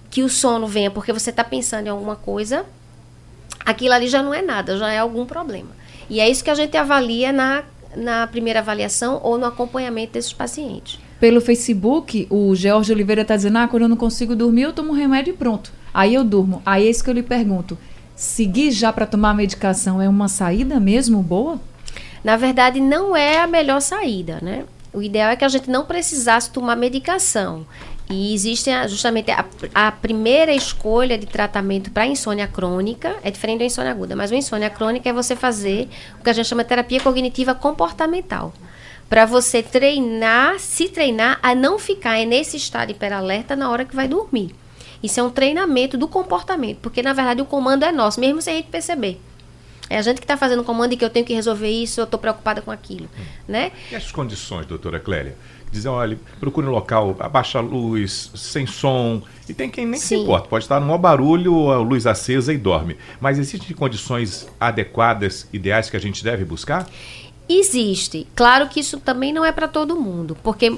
que 0.10 0.24
o 0.24 0.30
sono 0.30 0.66
venha 0.66 0.90
porque 0.90 1.14
você 1.14 1.30
está 1.30 1.44
pensando 1.44 1.86
em 1.86 1.90
alguma 1.92 2.16
coisa, 2.16 2.66
aquilo 3.66 3.94
ali 3.94 4.08
já 4.08 4.22
não 4.22 4.34
é 4.34 4.42
nada, 4.42 4.78
já 4.78 4.92
é 4.92 5.00
algum 5.00 5.26
problema. 5.26 5.70
E 6.10 6.20
é 6.20 6.30
isso 6.30 6.44
que 6.44 6.50
a 6.50 6.56
gente 6.56 6.76
avalia 6.76 7.32
na, 7.32 7.64
na 7.96 8.28
primeira 8.28 8.60
avaliação 8.60 9.20
ou 9.24 9.38
no 9.38 9.46
acompanhamento 9.46 10.14
desses 10.14 10.34
pacientes. 10.34 11.00
Pelo 11.20 11.40
Facebook, 11.40 12.28
o 12.30 12.56
George 12.56 12.92
Oliveira 12.92 13.22
está 13.22 13.36
dizendo: 13.36 13.60
ah, 13.60 13.68
quando 13.68 13.84
eu 13.84 13.90
não 13.90 13.96
consigo 13.96 14.36
dormir, 14.36 14.64
eu 14.64 14.74
tomo 14.74 14.92
um 14.92 14.96
remédio 14.96 15.34
e 15.34 15.38
pronto. 15.38 15.72
Aí 15.94 16.14
eu 16.14 16.24
durmo. 16.24 16.62
Aí 16.66 16.88
é 16.88 16.90
isso 16.90 17.04
que 17.04 17.10
eu 17.10 17.14
lhe 17.14 17.24
pergunto: 17.24 17.78
seguir 18.16 18.72
já 18.72 18.92
para 18.92 19.06
tomar 19.06 19.34
medicação 19.34 20.02
é 20.02 20.10
uma 20.10 20.28
saída 20.28 20.80
mesmo 20.80 21.22
boa? 21.22 21.60
Na 22.24 22.38
verdade, 22.38 22.80
não 22.80 23.16
é 23.16 23.40
a 23.40 23.48
melhor 23.48 23.82
saída, 23.82 24.40
né? 24.42 24.66
O 24.94 25.02
ideal 25.02 25.30
é 25.30 25.36
que 25.36 25.46
a 25.46 25.50
gente 25.50 25.70
não 25.70 25.86
precisasse 25.86 26.52
tomar 26.52 26.76
medicação. 26.76 27.66
E 28.12 28.34
existe 28.34 28.70
justamente 28.90 29.32
a, 29.32 29.46
a 29.74 29.92
primeira 29.92 30.54
escolha 30.54 31.18
de 31.18 31.26
tratamento 31.26 31.90
para 31.92 32.06
insônia 32.06 32.48
crônica, 32.48 33.16
é 33.24 33.32
diferente 33.32 33.60
da 33.60 33.66
insônia 33.66 33.92
aguda, 33.92 34.16
mas 34.16 34.32
a 34.32 34.36
insônia 34.36 34.70
crônica 34.70 35.10
é 35.10 35.14
você 35.14 35.36
fazer 35.36 35.88
o 36.20 36.24
que 36.24 36.30
a 36.30 36.34
gente 36.34 36.48
chama 36.48 36.64
de 36.64 36.70
terapia 36.70 37.00
cognitiva 37.00 37.56
comportamental. 37.56 38.54
Para 39.10 39.26
você 39.26 39.64
treinar, 39.64 40.60
se 40.60 40.90
treinar 40.90 41.40
a 41.42 41.56
não 41.56 41.80
ficar 41.80 42.26
nesse 42.26 42.58
estado 42.58 42.92
hiperalerta 42.92 43.56
na 43.56 43.70
hora 43.70 43.86
que 43.86 43.96
vai 43.96 44.08
dormir. 44.08 44.54
Isso 45.02 45.20
é 45.20 45.24
um 45.24 45.30
treinamento 45.30 45.98
do 45.98 46.08
comportamento, 46.08 46.78
porque 46.82 47.02
na 47.02 47.14
verdade 47.14 47.42
o 47.42 47.46
comando 47.46 47.84
é 47.84 47.92
nosso, 47.92 48.20
mesmo 48.20 48.42
sem 48.42 48.54
a 48.54 48.58
gente 48.58 48.70
perceber. 48.70 49.20
É 49.92 49.98
a 49.98 50.02
gente 50.02 50.20
que 50.20 50.24
está 50.24 50.38
fazendo 50.38 50.62
o 50.62 50.64
comando 50.64 50.94
e 50.94 50.98
que 50.98 51.04
eu 51.04 51.10
tenho 51.10 51.26
que 51.26 51.34
resolver 51.34 51.70
isso, 51.70 52.00
eu 52.00 52.06
estou 52.06 52.18
preocupada 52.18 52.62
com 52.62 52.72
aquilo. 52.72 53.10
Hum. 53.20 53.24
Né? 53.46 53.74
E 53.92 53.96
as 53.96 54.10
condições, 54.10 54.66
doutora 54.66 55.02
Clélia? 55.02 55.36
Dizem, 55.70 55.92
olha, 55.92 56.18
procure 56.40 56.66
um 56.66 56.70
local, 56.70 57.14
abaixa 57.20 57.58
a 57.58 57.62
luz, 57.62 58.32
sem 58.34 58.66
som. 58.66 59.22
E 59.50 59.54
tem 59.54 59.70
quem 59.70 59.86
nem 59.86 60.00
Sim. 60.00 60.08
se 60.08 60.16
importa, 60.16 60.48
pode 60.48 60.64
estar 60.64 60.80
no 60.80 60.86
maior 60.86 60.98
barulho, 60.98 61.72
a 61.72 61.78
luz 61.78 62.08
acesa 62.08 62.54
e 62.54 62.58
dorme. 62.58 62.96
Mas 63.20 63.38
existem 63.38 63.76
condições 63.76 64.48
adequadas, 64.58 65.46
ideais 65.52 65.90
que 65.90 65.98
a 65.98 66.00
gente 66.00 66.24
deve 66.24 66.46
buscar? 66.46 66.88
Existe. 67.60 68.26
Claro 68.34 68.70
que 68.70 68.80
isso 68.80 69.00
também 69.00 69.34
não 69.34 69.44
é 69.44 69.52
para 69.52 69.68
todo 69.68 70.00
mundo, 70.00 70.38
porque 70.42 70.72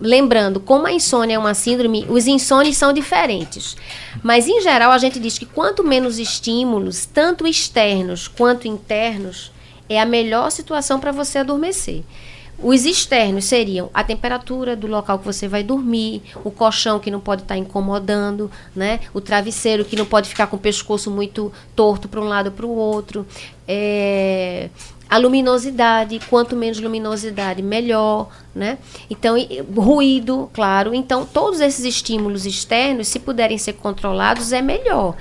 lembrando, 0.00 0.60
como 0.60 0.86
a 0.86 0.92
insônia 0.92 1.34
é 1.34 1.38
uma 1.38 1.54
síndrome, 1.54 2.06
os 2.08 2.28
insônios 2.28 2.76
são 2.76 2.92
diferentes. 2.92 3.76
Mas 4.22 4.46
em 4.46 4.60
geral 4.60 4.92
a 4.92 4.98
gente 4.98 5.18
diz 5.18 5.38
que 5.38 5.46
quanto 5.46 5.82
menos 5.82 6.18
estímulos, 6.20 7.04
tanto 7.04 7.46
externos 7.46 8.28
quanto 8.28 8.68
internos, 8.68 9.50
é 9.88 10.00
a 10.00 10.06
melhor 10.06 10.50
situação 10.50 11.00
para 11.00 11.10
você 11.10 11.38
adormecer. 11.38 12.04
Os 12.62 12.84
externos 12.84 13.46
seriam 13.46 13.90
a 13.92 14.04
temperatura 14.04 14.76
do 14.76 14.86
local 14.86 15.18
que 15.18 15.24
você 15.24 15.48
vai 15.48 15.62
dormir, 15.62 16.22
o 16.44 16.50
colchão 16.50 17.00
que 17.00 17.10
não 17.10 17.18
pode 17.18 17.42
estar 17.42 17.54
tá 17.54 17.58
incomodando, 17.58 18.50
né? 18.76 19.00
O 19.14 19.20
travesseiro 19.20 19.84
que 19.84 19.96
não 19.96 20.04
pode 20.04 20.28
ficar 20.28 20.46
com 20.46 20.56
o 20.56 20.60
pescoço 20.60 21.10
muito 21.10 21.50
torto 21.74 22.06
para 22.06 22.20
um 22.20 22.28
lado 22.28 22.48
ou 22.48 22.52
para 22.52 22.66
o 22.66 22.76
outro. 22.76 23.26
É, 23.66 24.68
a 25.10 25.18
luminosidade, 25.18 26.20
quanto 26.30 26.54
menos 26.54 26.78
luminosidade, 26.78 27.60
melhor, 27.60 28.28
né? 28.54 28.78
Então, 29.10 29.34
ruído, 29.76 30.48
claro. 30.52 30.94
Então, 30.94 31.26
todos 31.26 31.60
esses 31.60 31.84
estímulos 31.84 32.46
externos, 32.46 33.08
se 33.08 33.18
puderem 33.18 33.58
ser 33.58 33.72
controlados, 33.72 34.52
é 34.52 34.62
melhor. 34.62 35.16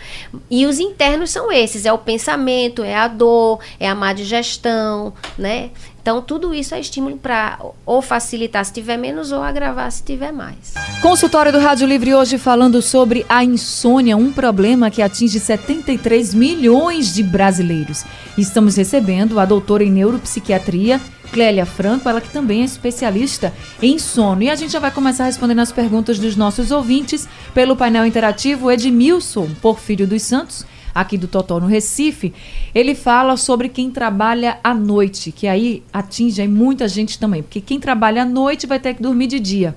E 0.49 0.67
os 0.67 0.79
internos 0.79 1.31
são 1.31 1.51
esses: 1.51 1.87
é 1.87 1.91
o 1.91 1.97
pensamento, 1.97 2.83
é 2.83 2.95
a 2.95 3.07
dor, 3.07 3.59
é 3.79 3.89
a 3.89 3.95
má 3.95 4.13
digestão, 4.13 5.11
né? 5.37 5.71
Então, 6.01 6.21
tudo 6.21 6.53
isso 6.53 6.73
é 6.73 6.79
estímulo 6.79 7.17
para 7.17 7.59
ou 7.85 8.01
facilitar 8.01 8.63
se 8.63 8.71
tiver 8.71 8.97
menos 8.97 9.31
ou 9.31 9.41
agravar 9.41 9.91
se 9.91 10.01
tiver 10.01 10.31
mais. 10.31 10.73
Consultório 11.01 11.51
do 11.51 11.59
Rádio 11.59 11.87
Livre 11.87 12.15
hoje 12.15 12.37
falando 12.37 12.81
sobre 12.81 13.25
a 13.27 13.43
insônia, 13.43 14.15
um 14.15 14.31
problema 14.31 14.89
que 14.89 15.01
atinge 15.01 15.39
73 15.39 16.33
milhões 16.33 17.13
de 17.13 17.21
brasileiros. 17.21 18.05
Estamos 18.37 18.77
recebendo 18.77 19.39
a 19.39 19.45
doutora 19.45 19.83
em 19.83 19.91
neuropsiquiatria, 19.91 21.01
Clélia 21.31 21.65
Franco, 21.65 22.09
ela 22.09 22.21
que 22.21 22.29
também 22.29 22.61
é 22.61 22.65
especialista 22.65 23.53
em 23.81 23.99
sono. 23.99 24.41
E 24.41 24.49
a 24.49 24.55
gente 24.55 24.71
já 24.71 24.79
vai 24.79 24.91
começar 24.91 25.25
respondendo 25.25 25.59
as 25.59 25.71
perguntas 25.71 26.17
dos 26.17 26.35
nossos 26.35 26.71
ouvintes 26.71 27.27
pelo 27.53 27.75
painel 27.75 28.05
interativo 28.05 28.71
Edmilson 28.71 29.49
Porfírio 29.61 30.07
dos 30.07 30.23
Santos 30.23 30.65
aqui 30.93 31.17
do 31.17 31.27
Totó 31.27 31.59
no 31.59 31.67
Recife, 31.67 32.33
ele 32.73 32.95
fala 32.95 33.37
sobre 33.37 33.69
quem 33.69 33.91
trabalha 33.91 34.59
à 34.63 34.73
noite, 34.73 35.31
que 35.31 35.47
aí 35.47 35.83
atinge 35.91 36.41
aí 36.41 36.47
muita 36.47 36.87
gente 36.87 37.19
também, 37.19 37.41
porque 37.41 37.61
quem 37.61 37.79
trabalha 37.79 38.23
à 38.23 38.25
noite 38.25 38.67
vai 38.67 38.79
ter 38.79 38.93
que 38.93 39.01
dormir 39.01 39.27
de 39.27 39.39
dia. 39.39 39.75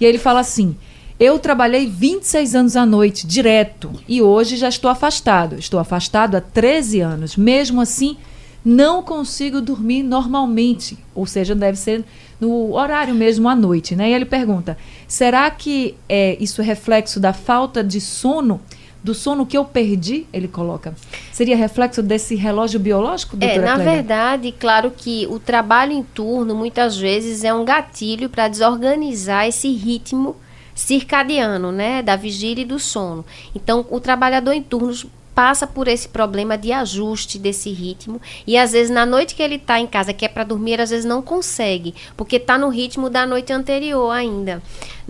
E 0.00 0.04
aí 0.04 0.10
ele 0.10 0.18
fala 0.18 0.40
assim: 0.40 0.76
eu 1.20 1.38
trabalhei 1.38 1.86
26 1.86 2.54
anos 2.54 2.76
à 2.76 2.86
noite, 2.86 3.26
direto, 3.26 3.92
e 4.08 4.22
hoje 4.22 4.56
já 4.56 4.70
estou 4.70 4.90
afastado. 4.90 5.56
Estou 5.58 5.78
afastado 5.78 6.34
há 6.34 6.40
13 6.40 7.00
anos. 7.00 7.36
Mesmo 7.36 7.82
assim, 7.82 8.16
não 8.64 9.02
consigo 9.02 9.60
dormir 9.60 10.02
normalmente. 10.02 10.96
Ou 11.14 11.26
seja, 11.26 11.54
deve 11.54 11.76
ser 11.76 12.04
no 12.40 12.72
horário 12.72 13.14
mesmo 13.14 13.50
à 13.50 13.54
noite. 13.54 13.94
Né? 13.94 14.08
E 14.08 14.14
ele 14.14 14.24
pergunta: 14.24 14.78
será 15.06 15.50
que 15.50 15.94
é, 16.08 16.38
isso 16.40 16.62
é 16.62 16.64
reflexo 16.64 17.20
da 17.20 17.34
falta 17.34 17.84
de 17.84 18.00
sono? 18.00 18.58
Do 19.02 19.14
sono 19.14 19.46
que 19.46 19.56
eu 19.56 19.64
perdi, 19.64 20.26
ele 20.32 20.46
coloca. 20.48 20.94
Seria 21.32 21.56
reflexo 21.56 22.02
desse 22.02 22.34
relógio 22.34 22.78
biológico, 22.78 23.36
doutora 23.36 23.60
É, 23.62 23.64
na 23.64 23.74
Clélia? 23.76 23.92
verdade, 23.94 24.54
claro 24.58 24.92
que 24.94 25.26
o 25.30 25.38
trabalho 25.38 25.92
em 25.92 26.02
turno 26.02 26.54
muitas 26.54 26.96
vezes 26.96 27.44
é 27.44 27.52
um 27.54 27.64
gatilho 27.64 28.28
para 28.28 28.48
desorganizar 28.48 29.46
esse 29.46 29.68
ritmo 29.72 30.36
circadiano, 30.74 31.70
né, 31.70 32.02
da 32.02 32.16
vigília 32.16 32.62
e 32.62 32.66
do 32.66 32.78
sono. 32.78 33.24
Então, 33.54 33.84
o 33.90 34.00
trabalhador 34.00 34.52
em 34.52 34.62
turnos 34.62 35.06
passa 35.34 35.66
por 35.66 35.86
esse 35.88 36.08
problema 36.08 36.58
de 36.58 36.72
ajuste 36.72 37.38
desse 37.38 37.70
ritmo 37.70 38.20
e 38.46 38.58
às 38.58 38.72
vezes 38.72 38.90
na 38.90 39.06
noite 39.06 39.34
que 39.34 39.42
ele 39.42 39.54
está 39.54 39.78
em 39.80 39.86
casa, 39.86 40.12
que 40.12 40.24
é 40.24 40.28
para 40.28 40.44
dormir, 40.44 40.80
às 40.80 40.90
vezes 40.90 41.04
não 41.04 41.22
consegue, 41.22 41.94
porque 42.16 42.36
está 42.36 42.58
no 42.58 42.68
ritmo 42.68 43.08
da 43.08 43.24
noite 43.24 43.52
anterior 43.52 44.10
ainda, 44.10 44.60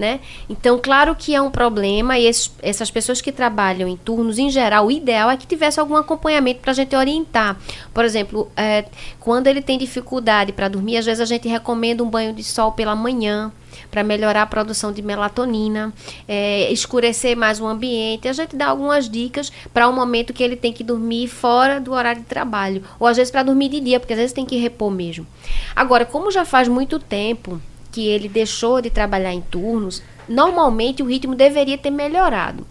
né? 0.00 0.18
Então, 0.48 0.80
claro 0.82 1.14
que 1.14 1.34
é 1.34 1.40
um 1.40 1.50
problema 1.50 2.18
e 2.18 2.26
esses, 2.26 2.50
essas 2.62 2.90
pessoas 2.90 3.20
que 3.20 3.30
trabalham 3.30 3.86
em 3.86 3.96
turnos, 3.96 4.38
em 4.38 4.50
geral, 4.50 4.86
o 4.86 4.90
ideal 4.90 5.30
é 5.30 5.36
que 5.36 5.46
tivesse 5.46 5.78
algum 5.78 5.94
acompanhamento 5.94 6.60
para 6.60 6.70
a 6.70 6.74
gente 6.74 6.96
orientar. 6.96 7.58
Por 7.92 8.04
exemplo, 8.04 8.50
é, 8.56 8.86
quando 9.20 9.46
ele 9.46 9.60
tem 9.60 9.78
dificuldade 9.78 10.52
para 10.52 10.68
dormir, 10.68 10.96
às 10.96 11.04
vezes 11.04 11.20
a 11.20 11.26
gente 11.26 11.46
recomenda 11.46 12.02
um 12.02 12.08
banho 12.08 12.32
de 12.32 12.42
sol 12.42 12.72
pela 12.72 12.96
manhã, 12.96 13.52
para 13.90 14.02
melhorar 14.02 14.42
a 14.42 14.46
produção 14.46 14.92
de 14.92 15.02
melatonina, 15.02 15.92
é, 16.26 16.72
escurecer 16.72 17.36
mais 17.36 17.60
o 17.60 17.66
ambiente. 17.66 18.26
A 18.26 18.32
gente 18.32 18.56
dá 18.56 18.68
algumas 18.68 19.08
dicas 19.08 19.52
para 19.72 19.86
o 19.86 19.90
um 19.90 19.94
momento 19.94 20.32
que 20.32 20.42
ele 20.42 20.56
tem 20.56 20.72
que 20.72 20.82
dormir 20.82 21.28
fora 21.28 21.80
do 21.80 21.92
horário 21.92 22.22
de 22.22 22.26
trabalho, 22.26 22.82
ou 22.98 23.06
às 23.06 23.16
vezes 23.16 23.30
para 23.30 23.42
dormir 23.42 23.68
de 23.68 23.80
dia, 23.80 24.00
porque 24.00 24.12
às 24.12 24.18
vezes 24.18 24.32
tem 24.32 24.46
que 24.46 24.56
repor 24.56 24.90
mesmo. 24.90 25.26
Agora, 25.74 26.04
como 26.04 26.30
já 26.30 26.44
faz 26.44 26.68
muito 26.68 26.98
tempo 26.98 27.60
que 27.90 28.06
ele 28.06 28.28
deixou 28.28 28.80
de 28.80 28.90
trabalhar 28.90 29.32
em 29.32 29.40
turnos, 29.40 30.02
normalmente 30.28 31.02
o 31.02 31.06
ritmo 31.06 31.34
deveria 31.34 31.78
ter 31.78 31.90
melhorado. 31.90 32.66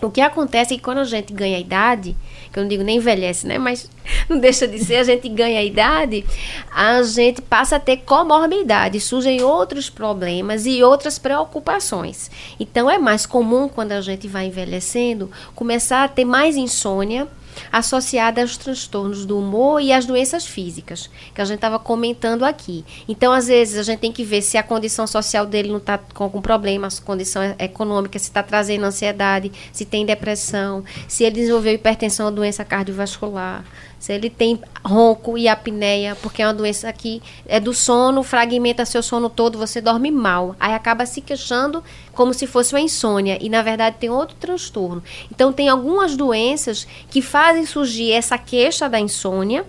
O 0.00 0.10
que 0.10 0.20
acontece 0.20 0.74
é 0.74 0.76
que 0.76 0.82
quando 0.82 0.98
a 0.98 1.04
gente 1.04 1.32
ganha 1.32 1.58
idade, 1.58 2.16
que 2.52 2.58
eu 2.58 2.62
não 2.62 2.68
digo 2.68 2.84
nem 2.84 2.98
envelhece, 2.98 3.46
né? 3.46 3.58
Mas 3.58 3.90
não 4.28 4.38
deixa 4.38 4.66
de 4.68 4.78
ser, 4.78 4.96
a 4.96 5.04
gente 5.04 5.28
ganha 5.28 5.62
idade, 5.62 6.24
a 6.70 7.02
gente 7.02 7.42
passa 7.42 7.76
a 7.76 7.80
ter 7.80 7.98
comorbidade, 7.98 9.00
surgem 9.00 9.42
outros 9.42 9.90
problemas 9.90 10.66
e 10.66 10.84
outras 10.84 11.18
preocupações. 11.18 12.30
Então 12.60 12.88
é 12.88 12.96
mais 12.96 13.26
comum 13.26 13.68
quando 13.68 13.90
a 13.90 14.00
gente 14.00 14.28
vai 14.28 14.46
envelhecendo 14.46 15.30
começar 15.56 16.04
a 16.04 16.08
ter 16.08 16.24
mais 16.24 16.56
insônia, 16.56 17.26
associada 17.70 18.40
aos 18.40 18.56
transtornos 18.56 19.24
do 19.24 19.38
humor 19.38 19.80
e 19.80 19.92
às 19.92 20.06
doenças 20.06 20.46
físicas, 20.46 21.10
que 21.34 21.40
a 21.40 21.44
gente 21.44 21.56
estava 21.56 21.78
comentando 21.78 22.44
aqui. 22.44 22.84
Então, 23.08 23.32
às 23.32 23.48
vezes, 23.48 23.78
a 23.78 23.82
gente 23.82 24.00
tem 24.00 24.12
que 24.12 24.24
ver 24.24 24.42
se 24.42 24.56
a 24.56 24.62
condição 24.62 25.06
social 25.06 25.46
dele 25.46 25.68
não 25.68 25.78
está 25.78 25.98
com 25.98 26.24
algum 26.24 26.40
problema, 26.40 26.88
a 26.88 27.04
condição 27.04 27.42
econômica, 27.58 28.18
se 28.18 28.26
está 28.26 28.42
trazendo 28.42 28.84
ansiedade, 28.84 29.52
se 29.72 29.84
tem 29.84 30.04
depressão, 30.04 30.84
se 31.06 31.24
ele 31.24 31.36
desenvolveu 31.36 31.74
hipertensão 31.74 32.26
ou 32.26 32.32
doença 32.32 32.64
cardiovascular, 32.64 33.64
se 33.98 34.12
ele 34.12 34.30
tem 34.30 34.60
ronco 34.84 35.36
e 35.36 35.48
apneia, 35.48 36.16
porque 36.22 36.40
é 36.40 36.46
uma 36.46 36.54
doença 36.54 36.92
que 36.92 37.20
é 37.46 37.58
do 37.58 37.74
sono, 37.74 38.22
fragmenta 38.22 38.84
seu 38.84 39.02
sono 39.02 39.28
todo, 39.28 39.58
você 39.58 39.80
dorme 39.80 40.10
mal. 40.10 40.54
Aí 40.58 40.72
acaba 40.72 41.04
se 41.04 41.20
queixando 41.20 41.82
como 42.12 42.32
se 42.32 42.46
fosse 42.46 42.74
uma 42.74 42.80
insônia 42.80 43.38
e 43.40 43.48
na 43.48 43.60
verdade 43.60 43.96
tem 43.98 44.08
outro 44.08 44.36
transtorno. 44.38 45.02
Então 45.30 45.52
tem 45.52 45.68
algumas 45.68 46.16
doenças 46.16 46.86
que 47.10 47.20
fazem 47.20 47.66
surgir 47.66 48.12
essa 48.12 48.38
queixa 48.38 48.88
da 48.88 49.00
insônia, 49.00 49.64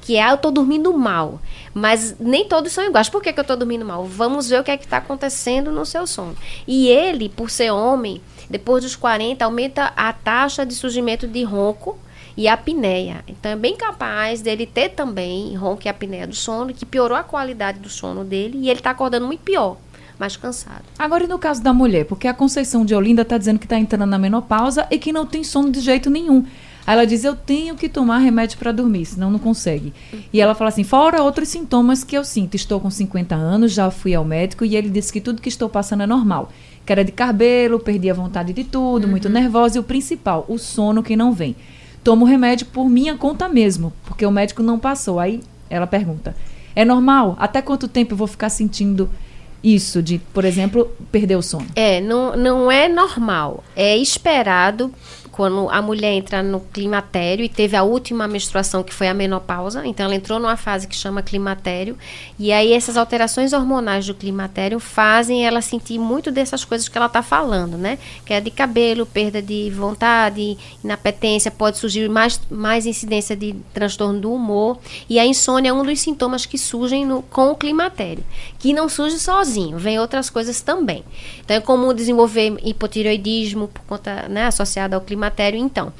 que 0.00 0.16
é 0.16 0.22
ah, 0.22 0.30
eu 0.30 0.34
estou 0.36 0.50
dormindo 0.50 0.92
mal. 0.92 1.40
Mas 1.74 2.16
nem 2.18 2.46
todos 2.46 2.72
são 2.72 2.84
iguais. 2.84 3.08
Por 3.08 3.22
que, 3.22 3.32
que 3.32 3.38
eu 3.38 3.42
estou 3.42 3.56
dormindo 3.56 3.84
mal? 3.84 4.04
Vamos 4.04 4.48
ver 4.48 4.60
o 4.60 4.64
que 4.64 4.70
é 4.70 4.76
que 4.76 4.84
está 4.84 4.98
acontecendo 4.98 5.70
no 5.70 5.86
seu 5.86 6.06
sono. 6.06 6.36
E 6.66 6.88
ele, 6.88 7.28
por 7.28 7.50
ser 7.50 7.70
homem, 7.70 8.20
depois 8.50 8.82
dos 8.82 8.96
40, 8.96 9.44
aumenta 9.44 9.92
a 9.96 10.12
taxa 10.12 10.66
de 10.66 10.74
surgimento 10.74 11.26
de 11.26 11.42
ronco 11.42 11.98
e 12.36 12.48
a 12.48 12.54
apneia. 12.54 13.24
Então 13.26 13.52
é 13.52 13.56
bem 13.56 13.76
capaz 13.76 14.40
dele 14.40 14.66
ter 14.66 14.90
também 14.90 15.54
ronco 15.54 15.82
e 15.84 15.88
apneia 15.88 16.26
do 16.26 16.34
sono, 16.34 16.72
que 16.72 16.86
piorou 16.86 17.16
a 17.16 17.22
qualidade 17.22 17.78
do 17.78 17.88
sono 17.88 18.24
dele 18.24 18.58
e 18.58 18.70
ele 18.70 18.80
está 18.80 18.90
acordando 18.90 19.26
muito 19.26 19.40
pior. 19.40 19.76
Mais 20.18 20.36
cansado. 20.36 20.84
Agora, 20.98 21.24
e 21.24 21.26
no 21.26 21.38
caso 21.38 21.62
da 21.62 21.72
mulher? 21.72 22.04
Porque 22.04 22.28
a 22.28 22.34
Conceição 22.34 22.84
de 22.84 22.94
Olinda 22.94 23.22
está 23.22 23.36
dizendo 23.36 23.58
que 23.58 23.66
está 23.66 23.78
entrando 23.78 24.06
na 24.06 24.18
menopausa 24.18 24.86
e 24.90 24.98
que 24.98 25.12
não 25.12 25.26
tem 25.26 25.42
sono 25.42 25.70
de 25.70 25.80
jeito 25.80 26.08
nenhum. 26.10 26.44
Aí 26.86 26.94
ela 26.94 27.04
diz: 27.04 27.24
Eu 27.24 27.34
tenho 27.34 27.74
que 27.74 27.88
tomar 27.88 28.18
remédio 28.18 28.58
para 28.58 28.70
dormir, 28.70 29.04
senão 29.06 29.30
não 29.30 29.38
consegue. 29.38 29.92
E 30.32 30.40
ela 30.40 30.54
fala 30.54 30.68
assim: 30.68 30.84
Fora 30.84 31.22
outros 31.22 31.48
sintomas 31.48 32.04
que 32.04 32.16
eu 32.16 32.24
sinto. 32.24 32.54
Estou 32.54 32.78
com 32.78 32.90
50 32.90 33.34
anos, 33.34 33.72
já 33.72 33.90
fui 33.90 34.14
ao 34.14 34.24
médico 34.24 34.64
e 34.64 34.76
ele 34.76 34.90
disse 34.90 35.12
que 35.12 35.20
tudo 35.20 35.42
que 35.42 35.48
estou 35.48 35.68
passando 35.68 36.02
é 36.02 36.06
normal. 36.06 36.52
Queda 36.84 37.04
de 37.04 37.10
cabelo, 37.10 37.80
perdi 37.80 38.10
a 38.10 38.14
vontade 38.14 38.52
de 38.52 38.64
tudo, 38.64 39.04
uhum. 39.04 39.10
muito 39.10 39.28
nervosa 39.28 39.76
e 39.76 39.80
o 39.80 39.84
principal, 39.84 40.44
o 40.48 40.58
sono 40.58 41.02
que 41.02 41.16
não 41.16 41.32
vem 41.32 41.56
tomo 42.02 42.24
remédio 42.24 42.66
por 42.66 42.88
minha 42.88 43.16
conta 43.16 43.48
mesmo, 43.48 43.92
porque 44.04 44.26
o 44.26 44.30
médico 44.30 44.62
não 44.62 44.78
passou. 44.78 45.18
Aí 45.18 45.42
ela 45.68 45.86
pergunta: 45.86 46.34
é 46.74 46.84
normal? 46.84 47.36
Até 47.38 47.62
quanto 47.62 47.88
tempo 47.88 48.12
eu 48.14 48.16
vou 48.16 48.26
ficar 48.26 48.48
sentindo 48.48 49.08
isso 49.62 50.02
de, 50.02 50.18
por 50.18 50.44
exemplo, 50.44 50.90
perder 51.10 51.36
o 51.36 51.42
sono? 51.42 51.66
É, 51.76 52.00
não, 52.00 52.36
não 52.36 52.70
é 52.70 52.88
normal. 52.88 53.62
É 53.76 53.96
esperado 53.96 54.92
quando 55.32 55.68
a 55.70 55.80
mulher 55.80 56.12
entra 56.12 56.42
no 56.42 56.60
climatério 56.60 57.42
e 57.42 57.48
teve 57.48 57.74
a 57.74 57.82
última 57.82 58.28
menstruação, 58.28 58.82
que 58.82 58.92
foi 58.92 59.08
a 59.08 59.14
menopausa. 59.14 59.84
Então, 59.86 60.04
ela 60.04 60.14
entrou 60.14 60.38
numa 60.38 60.58
fase 60.58 60.86
que 60.86 60.94
chama 60.94 61.22
climatério. 61.22 61.96
E 62.38 62.52
aí, 62.52 62.74
essas 62.74 62.98
alterações 62.98 63.54
hormonais 63.54 64.06
do 64.06 64.14
climatério 64.14 64.78
fazem 64.78 65.46
ela 65.46 65.62
sentir 65.62 65.98
muito 65.98 66.30
dessas 66.30 66.66
coisas 66.66 66.86
que 66.86 66.98
ela 66.98 67.06
está 67.06 67.22
falando, 67.22 67.78
né? 67.78 67.98
Que 68.26 68.34
é 68.34 68.40
de 68.40 68.50
cabelo, 68.50 69.06
perda 69.06 69.40
de 69.40 69.70
vontade, 69.70 70.58
inapetência, 70.84 71.50
pode 71.50 71.78
surgir 71.78 72.10
mais, 72.10 72.38
mais 72.50 72.84
incidência 72.84 73.34
de 73.34 73.56
transtorno 73.72 74.20
do 74.20 74.34
humor. 74.34 74.78
E 75.08 75.18
a 75.18 75.24
insônia 75.24 75.70
é 75.70 75.72
um 75.72 75.82
dos 75.82 75.98
sintomas 75.98 76.44
que 76.44 76.58
surgem 76.58 77.06
no, 77.06 77.22
com 77.22 77.50
o 77.50 77.56
climatério, 77.56 78.22
que 78.58 78.74
não 78.74 78.86
surge 78.86 79.18
sozinho, 79.18 79.78
vem 79.78 79.98
outras 79.98 80.28
coisas 80.28 80.60
também. 80.60 81.02
Então, 81.42 81.56
é 81.56 81.60
comum 81.60 81.94
desenvolver 81.94 82.58
hipotireoidismo 82.62 83.68
por 83.68 83.82
conta, 83.84 84.28
né, 84.28 84.44
associada 84.44 84.94
ao 84.94 85.00
climatério. 85.22 85.58
Então, 85.58 85.92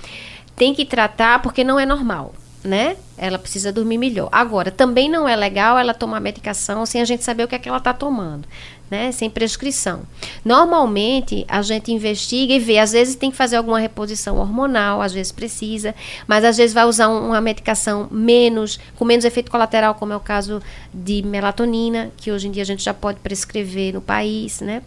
tem 0.57 0.75
que 0.75 0.85
tratar 0.85 1.41
porque 1.41 1.63
não 1.63 1.79
é 1.79 1.87
normal, 1.87 2.35
né? 2.65 2.97
Ela 3.17 3.39
precisa 3.39 3.73
dormir 3.73 3.99
melhor. 3.99 4.29
Agora, 4.33 4.71
também 4.71 5.09
não 5.09 5.29
é 5.29 5.37
legal 5.37 5.79
ela 5.79 5.95
tomar 5.95 6.21
medicação 6.21 6.85
sem 6.85 7.01
a 7.01 7.05
gente 7.05 7.23
saber 7.23 7.45
o 7.45 7.49
que 7.49 7.55
é 7.55 7.59
que 7.59 7.69
ela 7.69 7.79
está 7.79 7.93
tomando. 7.93 8.47
Né, 8.91 9.11
sem 9.11 9.31
prescrição. 9.31 10.03
Normalmente 10.45 11.47
a 11.49 11.63
gente 11.63 11.91
investiga 11.91 12.53
e 12.53 12.59
vê, 12.59 12.79
às 12.79 12.93
vezes 12.93 13.15
tem 13.15 13.31
que 13.31 13.37
fazer 13.39 13.57
alguma 13.57 13.79
reposição 13.79 14.37
hormonal, 14.37 15.01
às 15.01 15.15
vezes 15.15 15.33
precisa, 15.33 15.95
mas 16.27 16.45
às 16.45 16.59
vezes 16.59 16.75
vai 16.75 16.85
usar 16.85 17.09
um, 17.09 17.29
uma 17.29 17.41
medicação 17.41 18.07
menos, 18.11 18.79
com 18.95 19.07
menos 19.07 19.25
efeito 19.25 19.51
colateral, 19.51 19.95
como 19.95 20.13
é 20.13 20.17
o 20.17 20.21
caso 20.21 20.61
de 20.93 21.23
melatonina, 21.23 22.11
que 22.19 22.31
hoje 22.31 22.49
em 22.49 22.51
dia 22.51 22.65
a 22.65 22.67
gente 22.67 22.85
já 22.85 22.93
pode 22.93 23.19
prescrever 23.21 23.95
no 23.95 24.03
país, 24.03 24.61
né? 24.61 24.83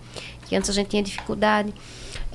Que 0.45 0.55
antes 0.55 0.69
a 0.69 0.73
gente 0.73 0.87
tinha 0.87 1.03
dificuldade. 1.03 1.73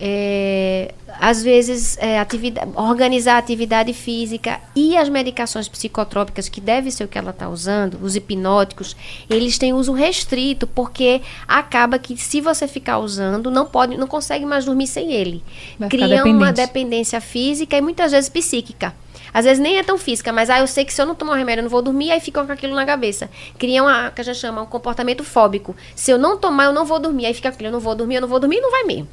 É, 0.02 0.94
às 1.20 1.42
vezes 1.42 1.98
é, 1.98 2.18
atividade, 2.18 2.70
organizar 2.74 3.34
a 3.34 3.38
atividade 3.38 3.92
física 3.92 4.58
e 4.74 4.96
as 4.96 5.10
medicações 5.10 5.68
psicotrópicas, 5.68 6.48
que 6.48 6.58
deve 6.58 6.90
ser 6.90 7.04
o 7.04 7.08
que 7.08 7.18
ela 7.18 7.32
está 7.32 7.50
usando, 7.50 7.98
os 8.02 8.16
hipnóticos, 8.16 8.96
eles 9.28 9.58
têm 9.58 9.74
uso 9.74 9.92
restrito, 9.92 10.66
porque 10.66 11.20
acaba 11.46 11.98
que 11.98 12.16
se 12.16 12.40
você 12.40 12.66
ficar 12.66 12.98
usando, 12.98 13.50
não 13.50 13.66
pode, 13.66 13.98
não 13.98 14.06
consegue 14.06 14.46
mais 14.46 14.64
dormir 14.64 14.86
sem 14.86 15.12
ele. 15.12 15.42
Vai 15.78 15.90
Cria 15.90 16.24
uma 16.24 16.50
dependência 16.50 17.20
física 17.20 17.76
e 17.76 17.82
muitas 17.82 18.12
vezes 18.12 18.30
psíquica. 18.30 18.94
Às 19.32 19.44
vezes 19.44 19.62
nem 19.62 19.78
é 19.78 19.82
tão 19.82 19.96
física, 19.96 20.32
mas 20.32 20.50
ah, 20.50 20.60
eu 20.60 20.66
sei 20.66 20.84
que 20.84 20.92
se 20.92 21.00
eu 21.00 21.06
não 21.06 21.14
tomar 21.14 21.36
remédio 21.36 21.60
eu 21.60 21.64
não 21.64 21.70
vou 21.70 21.82
dormir, 21.82 22.10
aí 22.10 22.20
fica 22.20 22.44
com 22.44 22.52
aquilo 22.52 22.74
na 22.74 22.84
cabeça. 22.84 23.30
Cria 23.58 23.82
uma, 23.82 24.10
que 24.10 24.20
a 24.20 24.24
gente 24.24 24.38
chama, 24.38 24.62
um 24.62 24.66
comportamento 24.66 25.24
fóbico. 25.24 25.74
Se 25.94 26.10
eu 26.10 26.18
não 26.18 26.36
tomar, 26.36 26.64
eu 26.64 26.72
não 26.72 26.84
vou 26.84 26.98
dormir. 26.98 27.26
Aí 27.26 27.34
fica 27.34 27.48
aquilo, 27.48 27.68
eu 27.68 27.72
não 27.72 27.80
vou 27.80 27.94
dormir, 27.94 28.16
eu 28.16 28.20
não 28.20 28.28
vou 28.28 28.40
dormir, 28.40 28.60
não 28.60 28.70
vai 28.70 28.84
mesmo. 28.84 29.08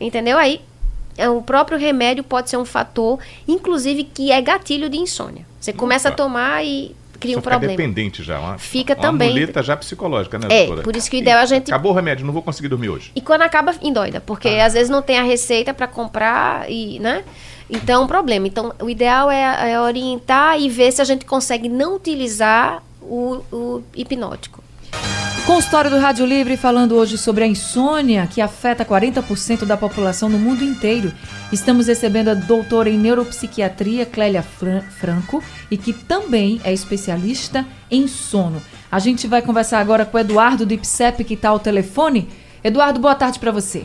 Entendeu? 0.00 0.38
Aí 0.38 0.60
é, 1.16 1.28
o 1.28 1.42
próprio 1.42 1.78
remédio 1.78 2.24
pode 2.24 2.48
ser 2.50 2.56
um 2.56 2.64
fator, 2.64 3.18
inclusive, 3.46 4.04
que 4.04 4.32
é 4.32 4.40
gatilho 4.40 4.88
de 4.88 4.96
insônia. 4.96 5.44
Você 5.60 5.72
começa 5.72 6.08
Opa. 6.08 6.14
a 6.14 6.16
tomar 6.16 6.64
e 6.64 6.96
cria 7.20 7.34
Só 7.34 7.40
um 7.40 7.42
problema. 7.42 7.76
dependente 7.76 8.22
já. 8.22 8.40
Uma, 8.40 8.58
fica 8.58 8.94
uma 8.94 9.02
também. 9.02 9.30
muleta 9.30 9.62
já 9.62 9.76
psicológica, 9.76 10.38
né, 10.38 10.46
é, 10.50 10.58
doutora? 10.64 10.82
por 10.82 10.96
isso 10.96 11.10
que 11.10 11.18
o 11.18 11.20
ideal 11.20 11.40
é 11.40 11.42
a 11.42 11.46
gente... 11.46 11.70
Acabou 11.70 11.92
o 11.92 11.94
remédio, 11.94 12.24
não 12.24 12.32
vou 12.32 12.42
conseguir 12.42 12.68
dormir 12.68 12.88
hoje. 12.88 13.12
E 13.14 13.20
quando 13.20 13.42
acaba, 13.42 13.74
endoida, 13.82 14.20
porque 14.22 14.48
ah. 14.48 14.64
às 14.64 14.72
vezes 14.72 14.88
não 14.88 15.02
tem 15.02 15.18
a 15.18 15.22
receita 15.22 15.74
para 15.74 15.86
comprar 15.86 16.70
e, 16.70 16.98
né? 16.98 17.22
Então, 17.70 18.02
é 18.02 18.04
um 18.04 18.08
problema. 18.08 18.46
Então, 18.48 18.72
o 18.80 18.90
ideal 18.90 19.30
é, 19.30 19.72
é, 19.72 19.80
orientar 19.80 20.60
e 20.60 20.68
ver 20.68 20.90
se 20.92 21.00
a 21.00 21.04
gente 21.04 21.24
consegue 21.24 21.68
não 21.68 21.94
utilizar 21.94 22.82
o, 23.00 23.42
o 23.52 23.82
hipnótico. 23.94 24.60
Consultório 25.46 25.90
do 25.90 25.98
Rádio 25.98 26.26
Livre 26.26 26.56
falando 26.56 26.96
hoje 26.96 27.16
sobre 27.16 27.44
a 27.44 27.46
insônia 27.46 28.26
que 28.26 28.40
afeta 28.40 28.84
40% 28.84 29.64
da 29.64 29.76
população 29.76 30.28
no 30.28 30.38
mundo 30.38 30.62
inteiro. 30.62 31.12
Estamos 31.52 31.86
recebendo 31.86 32.28
a 32.28 32.34
doutora 32.34 32.88
em 32.88 32.98
neuropsiquiatria, 32.98 34.06
Clélia 34.06 34.42
Franco, 34.42 35.42
e 35.70 35.76
que 35.76 35.92
também 35.92 36.60
é 36.62 36.72
especialista 36.72 37.64
em 37.90 38.06
sono. 38.06 38.62
A 38.92 38.98
gente 38.98 39.26
vai 39.26 39.42
conversar 39.42 39.80
agora 39.80 40.04
com 40.04 40.16
o 40.16 40.20
Eduardo 40.20 40.66
do 40.66 40.74
IPSEP, 40.74 41.24
que 41.24 41.34
está 41.34 41.48
ao 41.48 41.58
telefone. 41.58 42.28
Eduardo, 42.62 43.00
boa 43.00 43.14
tarde 43.14 43.38
para 43.38 43.50
você. 43.50 43.84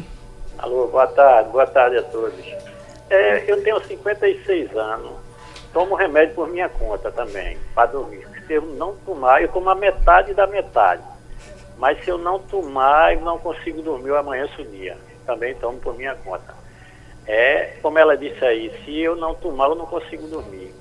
Alô, 0.58 0.88
boa 0.88 1.08
tarde, 1.08 1.50
boa 1.50 1.68
tarde 1.68 1.98
a 1.98 2.04
todos. 2.04 2.55
É, 3.10 3.44
eu 3.48 3.62
tenho 3.64 3.80
56 3.80 4.76
anos, 4.76 5.14
tomo 5.72 5.96
remédio 5.96 6.34
por 6.36 6.48
minha 6.48 6.68
conta 6.70 7.12
também, 7.12 7.58
para 7.74 7.92
dormir. 7.92 8.28
Se 8.48 8.54
eu 8.54 8.62
não 8.62 8.96
tomar, 8.98 9.42
eu 9.42 9.50
tomo 9.50 9.70
a 9.70 9.76
metade 9.76 10.34
da 10.34 10.48
metade. 10.48 11.04
Mas 11.78 12.04
se 12.04 12.10
eu 12.10 12.18
não 12.18 12.40
tomar, 12.40 13.14
eu 13.14 13.22
não 13.22 13.38
consigo 13.38 13.82
dormir, 13.82 14.10
eu 14.10 14.18
amanheço 14.18 14.62
o 14.62 14.66
dia. 14.66 14.98
Também 15.26 15.54
tomo 15.56 15.80
por 15.80 15.96
minha 15.96 16.16
conta. 16.16 16.54
É, 17.28 17.78
como 17.82 17.98
ela 17.98 18.16
disse 18.16 18.44
aí, 18.46 18.72
se 18.84 19.00
eu 19.00 19.16
não 19.16 19.34
tomar, 19.36 19.68
eu 19.70 19.76
não 19.76 19.86
consigo 19.86 20.28
dormir. 20.28 20.74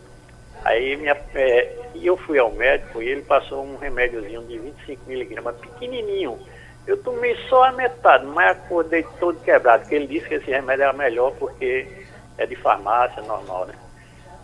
Aí 0.64 0.96
minha, 0.96 1.16
é, 1.34 1.76
eu 1.94 2.16
fui 2.16 2.38
ao 2.38 2.50
médico 2.52 3.02
e 3.02 3.08
ele 3.08 3.22
passou 3.22 3.64
um 3.64 3.76
remédiozinho 3.76 4.42
de 4.44 4.58
25 4.58 5.02
miligramas, 5.06 5.56
pequenininho. 5.56 6.38
Eu 6.86 7.02
tomei 7.02 7.34
só 7.48 7.64
a 7.64 7.72
metade, 7.72 8.26
mas 8.26 8.50
acordei 8.50 9.04
todo 9.18 9.40
quebrado, 9.40 9.82
porque 9.82 9.94
ele 9.94 10.06
disse 10.06 10.28
que 10.28 10.34
esse 10.34 10.50
remédio 10.50 10.84
era 10.84 10.92
melhor 10.92 11.32
porque 11.38 12.03
é 12.38 12.46
de 12.46 12.56
farmácia, 12.56 13.22
normal, 13.22 13.66
né? 13.66 13.74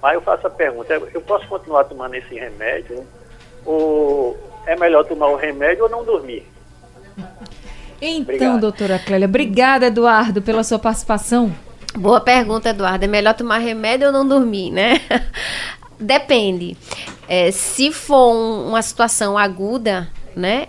Mas 0.02 0.14
eu 0.14 0.22
faço 0.22 0.46
a 0.46 0.50
pergunta, 0.50 0.94
eu 0.94 1.20
posso 1.20 1.46
continuar 1.46 1.84
tomando 1.84 2.14
esse 2.14 2.34
remédio? 2.34 3.06
Ou 3.66 4.38
é 4.66 4.76
melhor 4.76 5.04
tomar 5.04 5.28
o 5.28 5.36
remédio 5.36 5.84
ou 5.84 5.90
não 5.90 6.04
dormir. 6.04 6.46
Então, 8.00 8.22
Obrigado. 8.22 8.60
doutora 8.60 8.98
Clélia, 8.98 9.28
obrigada, 9.28 9.86
Eduardo, 9.86 10.40
pela 10.40 10.64
sua 10.64 10.78
participação. 10.78 11.54
Boa 11.94 12.20
pergunta, 12.20 12.70
Eduardo. 12.70 13.04
É 13.04 13.08
melhor 13.08 13.34
tomar 13.34 13.58
remédio 13.58 14.06
ou 14.06 14.12
não 14.12 14.26
dormir, 14.26 14.70
né? 14.70 15.00
Depende. 16.00 16.76
É, 17.28 17.50
se 17.50 17.92
for 17.92 18.32
um, 18.32 18.68
uma 18.68 18.80
situação 18.80 19.36
aguda, 19.36 20.08
né? 20.34 20.68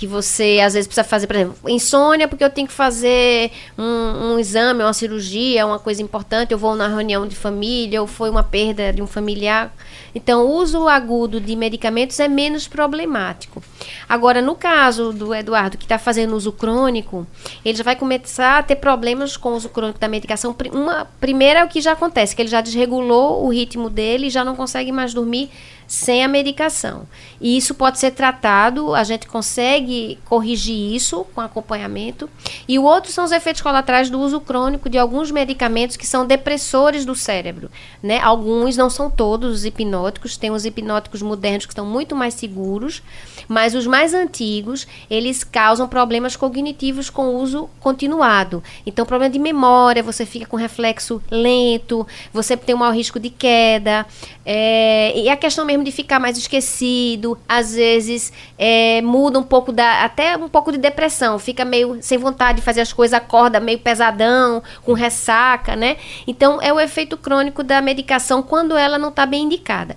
Que 0.00 0.06
você 0.06 0.60
às 0.64 0.72
vezes 0.72 0.86
precisa 0.86 1.04
fazer, 1.04 1.26
por 1.26 1.36
exemplo, 1.36 1.56
insônia 1.68 2.26
porque 2.26 2.42
eu 2.42 2.48
tenho 2.48 2.66
que 2.66 2.72
fazer 2.72 3.50
um, 3.76 4.32
um, 4.32 4.38
exame, 4.38 4.82
uma 4.82 4.94
cirurgia, 4.94 5.66
uma 5.66 5.78
coisa 5.78 6.00
importante, 6.00 6.52
eu 6.52 6.58
vou 6.58 6.74
na 6.74 6.88
reunião 6.88 7.28
de 7.28 7.36
família, 7.36 8.00
ou 8.00 8.06
foi 8.06 8.30
uma 8.30 8.42
perda 8.42 8.94
de 8.94 9.02
um 9.02 9.06
familiar. 9.06 9.70
Então, 10.14 10.46
o 10.46 10.54
uso 10.54 10.88
agudo 10.88 11.38
de 11.38 11.54
medicamentos 11.54 12.18
é 12.18 12.28
menos 12.28 12.66
problemático. 12.66 13.62
Agora, 14.08 14.40
no 14.40 14.54
caso 14.54 15.12
do 15.12 15.34
Eduardo, 15.34 15.76
que 15.76 15.84
está 15.84 15.98
fazendo 15.98 16.34
uso 16.34 16.50
crônico, 16.50 17.26
ele 17.62 17.76
já 17.76 17.84
vai 17.84 17.94
começar 17.94 18.56
a 18.56 18.62
ter 18.62 18.76
problemas 18.76 19.36
com 19.36 19.50
o 19.50 19.56
uso 19.56 19.68
crônico 19.68 19.98
da 19.98 20.08
medicação. 20.08 20.56
Uma, 20.72 21.04
primeira 21.20 21.60
é 21.60 21.64
o 21.64 21.68
que 21.68 21.82
já 21.82 21.92
acontece, 21.92 22.34
que 22.34 22.40
ele 22.40 22.48
já 22.48 22.62
desregulou 22.62 23.44
o 23.44 23.50
ritmo 23.50 23.90
dele 23.90 24.28
e 24.28 24.30
já 24.30 24.46
não 24.46 24.56
consegue 24.56 24.90
mais 24.90 25.12
dormir 25.12 25.50
sem 25.90 26.22
a 26.22 26.28
medicação. 26.28 27.04
E 27.40 27.56
isso 27.56 27.74
pode 27.74 27.98
ser 27.98 28.12
tratado, 28.12 28.94
a 28.94 29.02
gente 29.02 29.26
consegue 29.26 30.20
corrigir 30.24 30.94
isso 30.94 31.26
com 31.34 31.40
acompanhamento. 31.40 32.30
E 32.68 32.78
o 32.78 32.84
outro 32.84 33.10
são 33.10 33.24
os 33.24 33.32
efeitos 33.32 33.60
colaterais 33.60 34.08
do 34.08 34.20
uso 34.20 34.40
crônico 34.40 34.88
de 34.88 34.96
alguns 34.96 35.32
medicamentos 35.32 35.96
que 35.96 36.06
são 36.06 36.24
depressores 36.24 37.04
do 37.04 37.16
cérebro. 37.16 37.68
Né? 38.00 38.20
Alguns, 38.20 38.76
não 38.76 38.88
são 38.88 39.10
todos 39.10 39.52
os 39.52 39.64
hipnóticos, 39.64 40.36
tem 40.36 40.52
os 40.52 40.64
hipnóticos 40.64 41.22
modernos 41.22 41.66
que 41.66 41.72
estão 41.72 41.84
muito 41.84 42.14
mais 42.14 42.34
seguros, 42.34 43.02
mas 43.48 43.74
os 43.74 43.84
mais 43.84 44.14
antigos, 44.14 44.86
eles 45.10 45.42
causam 45.42 45.88
problemas 45.88 46.36
cognitivos 46.36 47.10
com 47.10 47.34
uso 47.34 47.68
continuado. 47.80 48.62
Então, 48.86 49.04
problema 49.04 49.32
de 49.32 49.40
memória, 49.40 50.04
você 50.04 50.24
fica 50.24 50.46
com 50.46 50.56
reflexo 50.56 51.20
lento, 51.28 52.06
você 52.32 52.56
tem 52.56 52.76
um 52.76 52.78
maior 52.78 52.94
risco 52.94 53.18
de 53.18 53.28
queda, 53.28 54.06
é, 54.46 55.18
e 55.18 55.28
a 55.28 55.36
questão 55.36 55.64
mesmo 55.64 55.79
de 55.84 55.92
ficar 55.92 56.18
mais 56.18 56.36
esquecido, 56.36 57.38
às 57.48 57.74
vezes 57.74 58.32
é, 58.58 59.00
muda 59.02 59.38
um 59.38 59.42
pouco 59.42 59.72
da. 59.72 60.04
até 60.04 60.36
um 60.36 60.48
pouco 60.48 60.72
de 60.72 60.78
depressão, 60.78 61.38
fica 61.38 61.64
meio 61.64 61.98
sem 62.00 62.18
vontade 62.18 62.56
de 62.56 62.64
fazer 62.64 62.80
as 62.80 62.92
coisas, 62.92 63.14
acorda 63.14 63.60
meio 63.60 63.78
pesadão, 63.78 64.62
com 64.84 64.92
ressaca, 64.92 65.76
né? 65.76 65.96
Então 66.26 66.60
é 66.60 66.72
o 66.72 66.80
efeito 66.80 67.16
crônico 67.16 67.62
da 67.62 67.80
medicação 67.80 68.42
quando 68.42 68.76
ela 68.76 68.98
não 68.98 69.08
está 69.08 69.26
bem 69.26 69.44
indicada. 69.44 69.96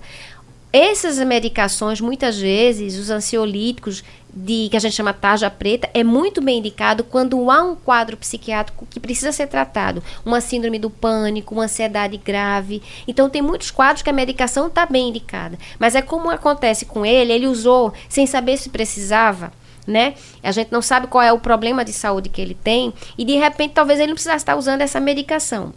Essas 0.76 1.20
medicações, 1.20 2.00
muitas 2.00 2.36
vezes, 2.36 2.98
os 2.98 3.08
ansiolíticos, 3.08 4.02
de 4.28 4.68
que 4.68 4.76
a 4.76 4.80
gente 4.80 4.96
chama 4.96 5.12
tarja 5.12 5.48
preta 5.48 5.88
é 5.94 6.02
muito 6.02 6.42
bem 6.42 6.58
indicado 6.58 7.04
quando 7.04 7.48
há 7.48 7.62
um 7.62 7.76
quadro 7.76 8.16
psiquiátrico 8.16 8.84
que 8.90 8.98
precisa 8.98 9.30
ser 9.30 9.46
tratado, 9.46 10.02
uma 10.26 10.40
síndrome 10.40 10.76
do 10.76 10.90
pânico, 10.90 11.54
uma 11.54 11.66
ansiedade 11.66 12.16
grave. 12.16 12.82
Então 13.06 13.30
tem 13.30 13.40
muitos 13.40 13.70
quadros 13.70 14.02
que 14.02 14.10
a 14.10 14.12
medicação 14.12 14.66
está 14.66 14.84
bem 14.84 15.10
indicada, 15.10 15.56
mas 15.78 15.94
é 15.94 16.02
como 16.02 16.28
acontece 16.28 16.84
com 16.84 17.06
ele, 17.06 17.32
ele 17.32 17.46
usou 17.46 17.92
sem 18.08 18.26
saber 18.26 18.56
se 18.56 18.68
precisava. 18.68 19.52
Né? 19.86 20.14
A 20.42 20.50
gente 20.50 20.72
não 20.72 20.82
sabe 20.82 21.06
qual 21.06 21.22
é 21.22 21.32
o 21.32 21.38
problema 21.38 21.84
de 21.84 21.92
saúde 21.92 22.28
que 22.28 22.40
ele 22.40 22.54
tem 22.54 22.92
e 23.16 23.24
de 23.24 23.36
repente 23.36 23.74
talvez 23.74 24.00
ele 24.00 24.08
não 24.08 24.14
precisasse 24.14 24.38
estar 24.38 24.56
usando 24.56 24.80
essa 24.80 24.98
medicação. 24.98 25.72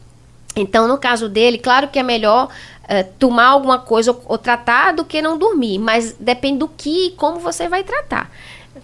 Então, 0.57 0.87
no 0.87 0.97
caso 0.97 1.29
dele, 1.29 1.59
claro 1.59 1.87
que 1.87 1.99
é 1.99 2.03
melhor 2.03 2.49
uh, 2.89 3.07
tomar 3.19 3.47
alguma 3.47 3.79
coisa 3.79 4.11
ou, 4.11 4.21
ou, 4.25 4.37
tratar 4.37 4.93
do 4.93 5.03
que 5.05 5.21
não 5.21 5.37
dormir, 5.37 5.77
mas 5.79 6.13
depende 6.19 6.59
do 6.59 6.67
que 6.67 7.07
e 7.07 7.11
como 7.11 7.39
você 7.39 7.67
vai 7.67 7.83
tratar. 7.83 8.29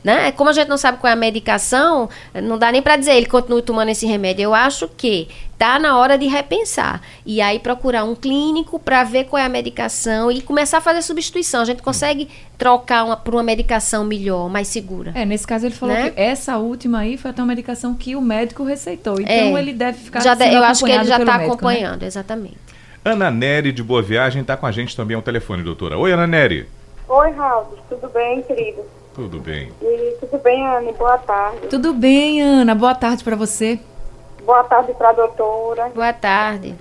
Né? 0.03 0.31
Como 0.31 0.49
a 0.49 0.53
gente 0.53 0.67
não 0.67 0.77
sabe 0.77 0.97
qual 0.97 1.09
é 1.09 1.13
a 1.13 1.15
medicação, 1.15 2.09
não 2.33 2.57
dá 2.57 2.71
nem 2.71 2.81
para 2.81 2.97
dizer 2.97 3.13
ele 3.13 3.27
continue 3.27 3.61
tomando 3.61 3.89
esse 3.89 4.05
remédio. 4.07 4.43
Eu 4.43 4.53
acho 4.53 4.87
que 4.87 5.29
tá 5.57 5.77
na 5.77 5.97
hora 5.97 6.17
de 6.17 6.25
repensar 6.27 6.99
e 7.25 7.39
aí 7.39 7.59
procurar 7.59 8.03
um 8.03 8.15
clínico 8.15 8.79
para 8.79 9.03
ver 9.03 9.25
qual 9.25 9.41
é 9.41 9.45
a 9.45 9.49
medicação 9.49 10.31
e 10.31 10.41
começar 10.41 10.79
a 10.79 10.81
fazer 10.81 11.03
substituição. 11.03 11.61
A 11.61 11.65
gente 11.65 11.81
consegue 11.83 12.27
trocar 12.57 13.05
uma, 13.05 13.15
por 13.15 13.35
uma 13.35 13.43
medicação 13.43 14.03
melhor, 14.03 14.49
mais 14.49 14.67
segura. 14.67 15.11
É, 15.15 15.23
nesse 15.25 15.45
caso 15.45 15.67
ele 15.67 15.75
falou 15.75 15.95
Né? 15.95 16.09
que 16.09 16.19
essa 16.19 16.57
última 16.57 16.99
aí 16.99 17.15
foi 17.15 17.29
até 17.31 17.41
uma 17.41 17.47
medicação 17.49 17.93
que 17.93 18.15
o 18.15 18.21
médico 18.21 18.63
receitou. 18.63 19.21
Então 19.21 19.55
É. 19.57 19.61
ele 19.61 19.73
deve 19.73 19.99
ficar 19.99 20.21
Já 20.21 20.33
de- 20.33 20.51
eu 20.53 20.63
acho 20.63 20.83
que 20.83 20.91
ele 20.91 21.05
já 21.05 21.19
está 21.19 21.37
né? 21.37 21.45
acompanhando, 21.45 22.01
exatamente. 22.03 22.57
Ana 23.05 23.29
Nery 23.29 23.73
de 23.73 23.83
Boa 23.83 24.01
Viagem 24.01 24.43
está 24.43 24.55
com 24.55 24.65
a 24.65 24.71
gente 24.71 24.95
também 24.95 25.13
ao 25.13 25.21
telefone, 25.21 25.61
doutora. 25.61 25.97
Oi, 25.97 26.13
Ana 26.13 26.25
Nery. 26.25 26.69
Oi, 27.09 27.31
Raul, 27.31 27.77
tudo 27.89 28.07
bem, 28.07 28.41
querido? 28.43 28.81
Tudo 29.13 29.41
bem. 29.41 29.73
E 29.81 30.15
tudo 30.21 30.41
bem, 30.41 30.65
Anne? 30.65 30.93
Boa 30.93 31.17
tarde. 31.17 31.67
Tudo 31.67 31.93
bem, 31.93 32.41
Ana? 32.41 32.73
Boa 32.73 32.95
tarde 32.95 33.21
para 33.21 33.35
você. 33.35 33.77
Boa 34.45 34.63
tarde 34.63 34.93
para 34.93 35.09
a 35.09 35.13
doutora. 35.13 35.91
Boa 35.93 36.13
tarde. 36.13 36.75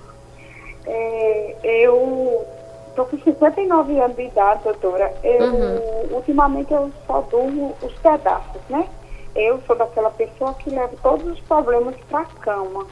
É, 0.85 1.55
eu 1.61 2.45
tô 2.95 3.03
com 3.03 3.17
59 3.19 3.99
anos 3.99 4.15
de 4.15 4.23
idade, 4.23 4.63
doutora. 4.63 5.13
Eu, 5.23 6.15
ultimamente, 6.15 6.71
eu 6.71 6.89
só 7.05 7.19
durmo 7.29 7.75
os 7.81 7.93
pedaços, 7.95 8.61
né? 8.69 8.87
Eu 9.35 9.59
sou 9.67 9.75
daquela 9.75 10.09
pessoa 10.11 10.53
que 10.53 10.69
leva 10.69 10.93
todos 11.03 11.27
os 11.27 11.39
problemas 11.41 11.95
para 12.09 12.21
a 12.21 12.25
cama. 12.25 12.85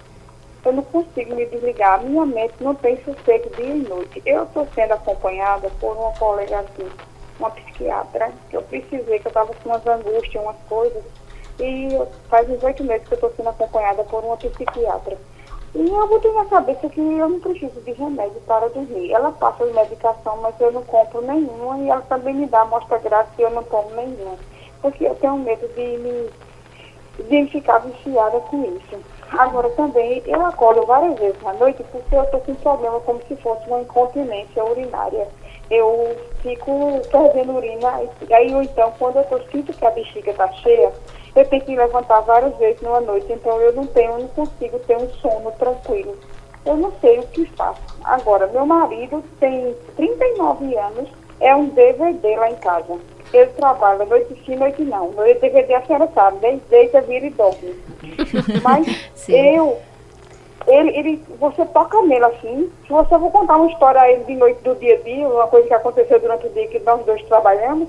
Eu 0.63 0.73
não 0.73 0.83
consigo 0.83 1.35
me 1.35 1.45
desligar. 1.45 2.03
Minha 2.03 2.25
mente 2.25 2.53
não 2.59 2.75
tem 2.75 2.95
sossego 3.03 3.49
dia 3.55 3.65
e 3.65 3.87
noite. 3.87 4.21
Eu 4.25 4.43
estou 4.43 4.67
sendo 4.75 4.93
acompanhada 4.93 5.69
por 5.79 5.97
uma 5.97 6.11
colega 6.13 6.59
assim, 6.59 6.87
uma 7.39 7.49
psiquiatra, 7.49 8.31
que 8.49 8.57
eu 8.57 8.61
precisei, 8.61 9.19
que 9.19 9.25
eu 9.25 9.29
estava 9.29 9.53
com 9.53 9.69
umas 9.69 9.85
angústias, 9.87 10.43
umas 10.43 10.57
coisas. 10.69 11.03
E 11.59 11.89
faz 12.29 12.49
uns 12.49 12.63
oito 12.63 12.83
meses 12.83 13.07
que 13.07 13.13
eu 13.13 13.15
estou 13.15 13.33
sendo 13.35 13.49
acompanhada 13.49 14.03
por 14.03 14.23
uma 14.23 14.37
psiquiatra. 14.37 15.17
E 15.73 15.89
eu 15.89 16.07
botei 16.07 16.31
na 16.33 16.45
cabeça 16.45 16.89
que 16.89 16.99
eu 16.99 17.29
não 17.29 17.39
preciso 17.39 17.79
de 17.81 17.93
remédio 17.93 18.41
para 18.41 18.67
dormir. 18.69 19.11
Ela 19.11 19.31
passa 19.31 19.65
de 19.65 19.73
medicação, 19.73 20.37
mas 20.37 20.53
eu 20.59 20.71
não 20.71 20.83
compro 20.83 21.21
nenhuma. 21.21 21.79
E 21.79 21.89
ela 21.89 22.01
também 22.01 22.35
me 22.35 22.45
dá 22.45 22.61
amostra 22.61 22.99
grátis 22.99 23.33
e 23.39 23.41
eu 23.41 23.49
não 23.49 23.63
tomo 23.63 23.89
nenhuma. 23.95 24.37
Porque 24.81 25.05
eu 25.05 25.15
tenho 25.15 25.37
medo 25.37 25.67
de 25.69 25.97
me 25.97 26.29
de 27.19 27.51
ficar 27.51 27.79
viciada 27.79 28.39
com 28.41 28.63
isso. 28.63 28.99
Agora 29.37 29.69
também 29.71 30.21
eu 30.25 30.45
acordo 30.45 30.85
várias 30.85 31.17
vezes 31.17 31.45
à 31.45 31.53
noite 31.53 31.83
porque 31.91 32.15
eu 32.15 32.23
estou 32.23 32.41
com 32.41 32.51
um 32.51 32.55
problema 32.55 32.99
como 32.99 33.21
se 33.27 33.35
fosse 33.37 33.65
uma 33.67 33.81
incontinência 33.81 34.63
urinária. 34.63 35.27
Eu 35.69 36.17
fico 36.41 37.01
perdendo 37.09 37.55
urina, 37.55 38.01
e 38.27 38.33
aí 38.33 38.53
ou 38.53 38.61
então 38.61 38.93
quando 38.99 39.17
eu 39.17 39.23
tô, 39.23 39.39
sinto 39.49 39.73
que 39.73 39.85
a 39.85 39.91
bexiga 39.91 40.31
está 40.31 40.51
cheia, 40.51 40.91
eu 41.33 41.45
tenho 41.45 41.63
que 41.63 41.75
levantar 41.77 42.19
várias 42.21 42.57
vezes 42.57 42.81
numa 42.81 42.99
noite, 42.99 43.31
então 43.31 43.57
eu 43.61 43.71
não 43.71 43.87
tenho, 43.87 44.11
eu 44.11 44.19
não 44.19 44.27
consigo 44.27 44.77
ter 44.79 44.97
um 44.97 45.09
sono 45.13 45.51
tranquilo. 45.53 46.17
Eu 46.65 46.75
não 46.75 46.91
sei 46.99 47.19
o 47.19 47.27
que 47.27 47.45
faço. 47.55 47.79
Agora, 48.03 48.47
meu 48.47 48.65
marido 48.65 49.23
tem 49.39 49.73
39 49.95 50.75
anos, 50.77 51.09
é 51.39 51.55
um 51.55 51.69
DVD 51.69 52.35
lá 52.35 52.51
em 52.51 52.55
casa. 52.55 52.99
Ele 53.33 53.49
trabalha 53.51 54.05
noite 54.05 54.41
sim, 54.45 54.55
noite 54.55 54.81
não. 54.83 55.11
No 55.11 55.23
DVD 55.23 55.73
a 55.73 55.85
senhora 55.85 56.09
sabe, 56.13 56.37
né? 56.41 56.59
Deita, 56.69 57.01
vira 57.01 57.25
e 57.25 57.29
dorme. 57.29 57.75
Mas 58.61 59.09
Sim. 59.15 59.55
eu, 59.55 59.79
ele, 60.67 60.97
ele, 60.97 61.23
você 61.39 61.65
toca 61.65 62.01
nele 62.01 62.25
assim. 62.25 62.71
Se 62.85 62.89
você 62.89 63.17
for 63.17 63.31
contar 63.31 63.55
uma 63.55 63.71
história 63.71 64.01
a 64.01 64.11
ele 64.11 64.25
de 64.25 64.35
noite 64.35 64.61
do 64.63 64.75
dia 64.75 64.95
a 64.95 65.01
dia, 65.01 65.27
uma 65.27 65.47
coisa 65.47 65.67
que 65.67 65.73
aconteceu 65.73 66.19
durante 66.19 66.47
o 66.47 66.49
dia 66.49 66.67
que 66.67 66.79
nós 66.79 67.05
dois 67.05 67.21
trabalhamos, 67.23 67.87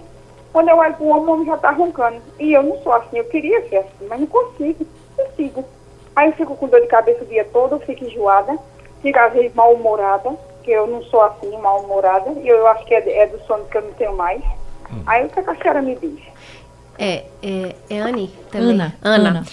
quando 0.53 0.69
eu 0.69 0.77
olho 0.77 0.95
para 0.95 1.05
o 1.05 1.09
homem, 1.09 1.27
o 1.27 1.33
homem 1.33 1.47
já 1.47 1.55
está 1.55 1.71
roncando. 1.71 2.21
E 2.39 2.53
eu 2.53 2.63
não 2.63 2.77
sou 2.83 2.93
assim, 2.93 3.19
eu 3.19 3.25
queria 3.25 3.69
ser 3.69 3.79
assim, 3.79 4.07
mas 4.09 4.21
não 4.21 4.27
consigo, 4.27 4.87
não 5.17 5.25
consigo. 5.27 5.65
Aí 6.15 6.29
eu 6.29 6.35
fico 6.35 6.55
com 6.57 6.69
dor 6.69 6.81
de 6.81 6.87
cabeça 6.87 7.25
o 7.25 7.27
dia 7.27 7.45
todo, 7.53 7.77
eu 7.77 7.81
fico 7.81 8.05
enjoada, 8.05 8.59
fico 9.01 9.19
às 9.19 9.33
vezes 9.33 9.55
mal-humorada, 9.55 10.31
que 10.63 10.71
eu 10.71 10.87
não 10.87 11.03
sou 11.05 11.23
assim, 11.23 11.57
mal-humorada, 11.57 12.31
e 12.33 12.47
eu 12.47 12.67
acho 12.69 12.85
que 12.85 12.95
é, 12.95 13.19
é 13.19 13.27
do 13.27 13.41
sono 13.45 13.65
que 13.65 13.79
eu 13.79 13.83
não 13.83 13.93
tenho 13.95 14.15
mais. 14.15 14.43
Aí 15.07 15.27
o 15.27 15.29
que 15.29 15.41
a 15.41 15.43
que 15.43 15.51
a 15.51 15.57
senhora 15.57 15.83
me 15.83 15.97
diz? 15.97 16.21
É, 16.99 17.25
é, 17.43 17.77
é 17.91 18.01
Anne 18.01 18.31
também? 18.51 18.71
Ana, 18.71 18.95
Ana. 19.03 19.29
Ana. 19.29 19.47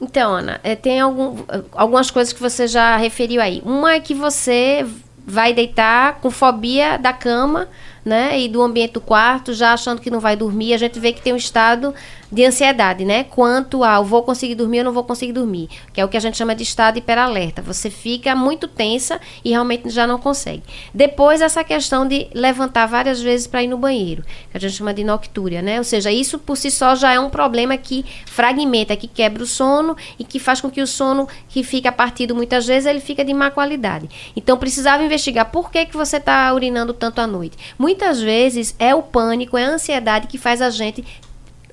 Então, 0.00 0.34
Ana, 0.34 0.60
é, 0.62 0.76
tem 0.76 1.00
algum, 1.00 1.36
algumas 1.72 2.10
coisas 2.10 2.32
que 2.32 2.40
você 2.40 2.66
já 2.66 2.96
referiu 2.96 3.40
aí. 3.40 3.62
Uma 3.64 3.94
é 3.94 4.00
que 4.00 4.14
você 4.14 4.86
vai 5.26 5.52
deitar 5.52 6.20
com 6.20 6.30
fobia 6.30 6.98
da 6.98 7.12
cama, 7.12 7.68
né, 8.06 8.38
e 8.40 8.48
do 8.48 8.62
ambiente 8.62 8.92
do 8.92 9.00
quarto, 9.00 9.52
já 9.52 9.72
achando 9.72 10.00
que 10.00 10.08
não 10.08 10.20
vai 10.20 10.36
dormir. 10.36 10.72
A 10.72 10.78
gente 10.78 11.00
vê 11.00 11.12
que 11.12 11.20
tem 11.20 11.32
um 11.32 11.36
estado 11.36 11.92
de 12.30 12.44
ansiedade, 12.44 13.04
né, 13.04 13.24
quanto 13.24 13.82
ao 13.84 14.04
vou 14.04 14.22
conseguir 14.22 14.54
dormir 14.54 14.78
ou 14.78 14.84
não 14.84 14.92
vou 14.92 15.04
conseguir 15.04 15.32
dormir, 15.32 15.68
que 15.92 16.00
é 16.00 16.04
o 16.04 16.08
que 16.08 16.16
a 16.16 16.20
gente 16.20 16.36
chama 16.36 16.54
de 16.54 16.62
estado 16.62 16.98
hiperalerta. 16.98 17.62
Você 17.62 17.90
fica 17.90 18.34
muito 18.34 18.68
tensa 18.68 19.20
e 19.44 19.50
realmente 19.50 19.90
já 19.90 20.06
não 20.06 20.18
consegue. 20.18 20.62
Depois, 20.94 21.40
essa 21.40 21.64
questão 21.64 22.06
de 22.06 22.28
levantar 22.32 22.86
várias 22.86 23.20
vezes 23.20 23.46
para 23.46 23.62
ir 23.62 23.68
no 23.68 23.78
banheiro, 23.78 24.22
que 24.50 24.56
a 24.56 24.60
gente 24.60 24.74
chama 24.74 24.94
de 24.94 25.02
noctúria, 25.02 25.60
né, 25.60 25.78
ou 25.78 25.84
seja, 25.84 26.10
isso 26.10 26.38
por 26.38 26.56
si 26.56 26.70
só 26.70 26.94
já 26.94 27.12
é 27.12 27.18
um 27.18 27.30
problema 27.30 27.76
que 27.76 28.04
fragmenta, 28.26 28.96
que 28.96 29.08
quebra 29.08 29.42
o 29.42 29.46
sono 29.46 29.96
e 30.18 30.24
que 30.24 30.38
faz 30.38 30.60
com 30.60 30.70
que 30.70 30.80
o 30.80 30.86
sono 30.86 31.28
que 31.48 31.62
fica 31.62 31.90
partido 31.90 32.34
muitas 32.34 32.66
vezes, 32.66 32.86
ele 32.86 33.00
fica 33.00 33.24
de 33.24 33.34
má 33.34 33.50
qualidade. 33.50 34.08
Então, 34.36 34.56
precisava 34.56 35.02
investigar 35.02 35.50
por 35.50 35.70
que, 35.70 35.86
que 35.86 35.96
você 35.96 36.18
está 36.18 36.52
urinando 36.52 36.92
tanto 36.92 37.20
à 37.20 37.26
noite. 37.26 37.56
Muitas 37.96 38.20
vezes 38.20 38.76
é 38.78 38.94
o 38.94 39.02
pânico, 39.02 39.56
é 39.56 39.64
a 39.64 39.70
ansiedade 39.70 40.26
que 40.26 40.36
faz 40.36 40.60
a 40.60 40.68
gente 40.68 41.02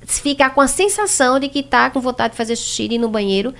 ficar 0.05 0.51
com 0.51 0.61
a 0.61 0.69
sensação 0.69 1.37
de 1.37 1.49
que 1.49 1.59
está 1.59 1.89
com 1.89 1.99
vontade 1.99 2.31
de 2.31 2.37
fazer 2.37 2.55
xixi 2.55 2.83
e 2.83 2.95
ir 2.95 2.97
no 2.97 3.09
banheiro. 3.09 3.53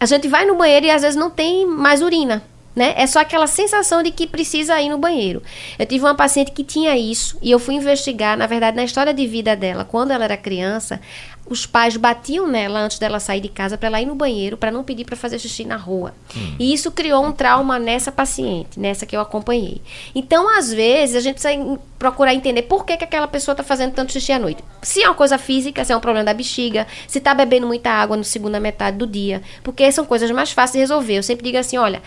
A 0.00 0.06
gente 0.06 0.26
vai 0.26 0.46
no 0.46 0.56
banheiro 0.56 0.86
e 0.86 0.90
às 0.90 1.02
vezes 1.02 1.16
não 1.16 1.28
tem 1.28 1.66
mais 1.66 2.00
urina. 2.00 2.42
Né? 2.74 2.94
É 2.96 3.06
só 3.06 3.20
aquela 3.20 3.46
sensação 3.46 4.02
de 4.02 4.10
que 4.10 4.26
precisa 4.26 4.80
ir 4.80 4.88
no 4.88 4.96
banheiro. 4.96 5.42
Eu 5.78 5.84
tive 5.84 6.02
uma 6.02 6.14
paciente 6.14 6.50
que 6.50 6.64
tinha 6.64 6.96
isso 6.96 7.36
e 7.42 7.50
eu 7.50 7.58
fui 7.58 7.74
investigar, 7.74 8.38
na 8.38 8.46
verdade, 8.46 8.74
na 8.74 8.84
história 8.84 9.12
de 9.12 9.26
vida 9.26 9.54
dela, 9.54 9.84
quando 9.84 10.10
ela 10.10 10.24
era 10.24 10.36
criança, 10.36 11.02
os 11.48 11.66
pais 11.66 11.96
batiam 11.96 12.46
nela 12.46 12.80
antes 12.80 12.98
dela 12.98 13.18
sair 13.18 13.40
de 13.40 13.48
casa 13.48 13.78
para 13.78 13.88
ela 13.88 14.00
ir 14.00 14.06
no 14.06 14.14
banheiro, 14.14 14.56
para 14.56 14.70
não 14.70 14.84
pedir 14.84 15.04
para 15.04 15.16
fazer 15.16 15.38
xixi 15.38 15.64
na 15.64 15.76
rua. 15.76 16.14
E 16.58 16.72
isso 16.72 16.90
criou 16.90 17.24
um 17.24 17.32
trauma 17.32 17.78
nessa 17.78 18.12
paciente, 18.12 18.78
nessa 18.78 19.06
que 19.06 19.16
eu 19.16 19.20
acompanhei. 19.20 19.80
Então, 20.14 20.48
às 20.58 20.72
vezes, 20.72 21.16
a 21.16 21.20
gente 21.20 21.40
precisa 21.40 21.78
procurar 21.98 22.34
entender 22.34 22.62
por 22.62 22.84
que, 22.84 22.96
que 22.96 23.04
aquela 23.04 23.26
pessoa 23.26 23.52
está 23.54 23.64
fazendo 23.64 23.92
tanto 23.92 24.12
xixi 24.12 24.32
à 24.32 24.38
noite. 24.38 24.62
Se 24.82 25.02
é 25.02 25.08
uma 25.08 25.14
coisa 25.14 25.38
física, 25.38 25.84
se 25.84 25.92
é 25.92 25.96
um 25.96 26.00
problema 26.00 26.24
da 26.24 26.34
bexiga, 26.34 26.86
se 27.06 27.18
está 27.18 27.34
bebendo 27.34 27.66
muita 27.66 27.90
água 27.90 28.16
na 28.16 28.24
segunda 28.24 28.60
metade 28.60 28.96
do 28.96 29.06
dia, 29.06 29.42
porque 29.62 29.90
são 29.90 30.04
coisas 30.04 30.30
mais 30.30 30.52
fáceis 30.52 30.72
de 30.72 30.78
resolver. 30.80 31.18
Eu 31.18 31.22
sempre 31.22 31.44
digo 31.44 31.58
assim, 31.58 31.78
olha, 31.78 32.02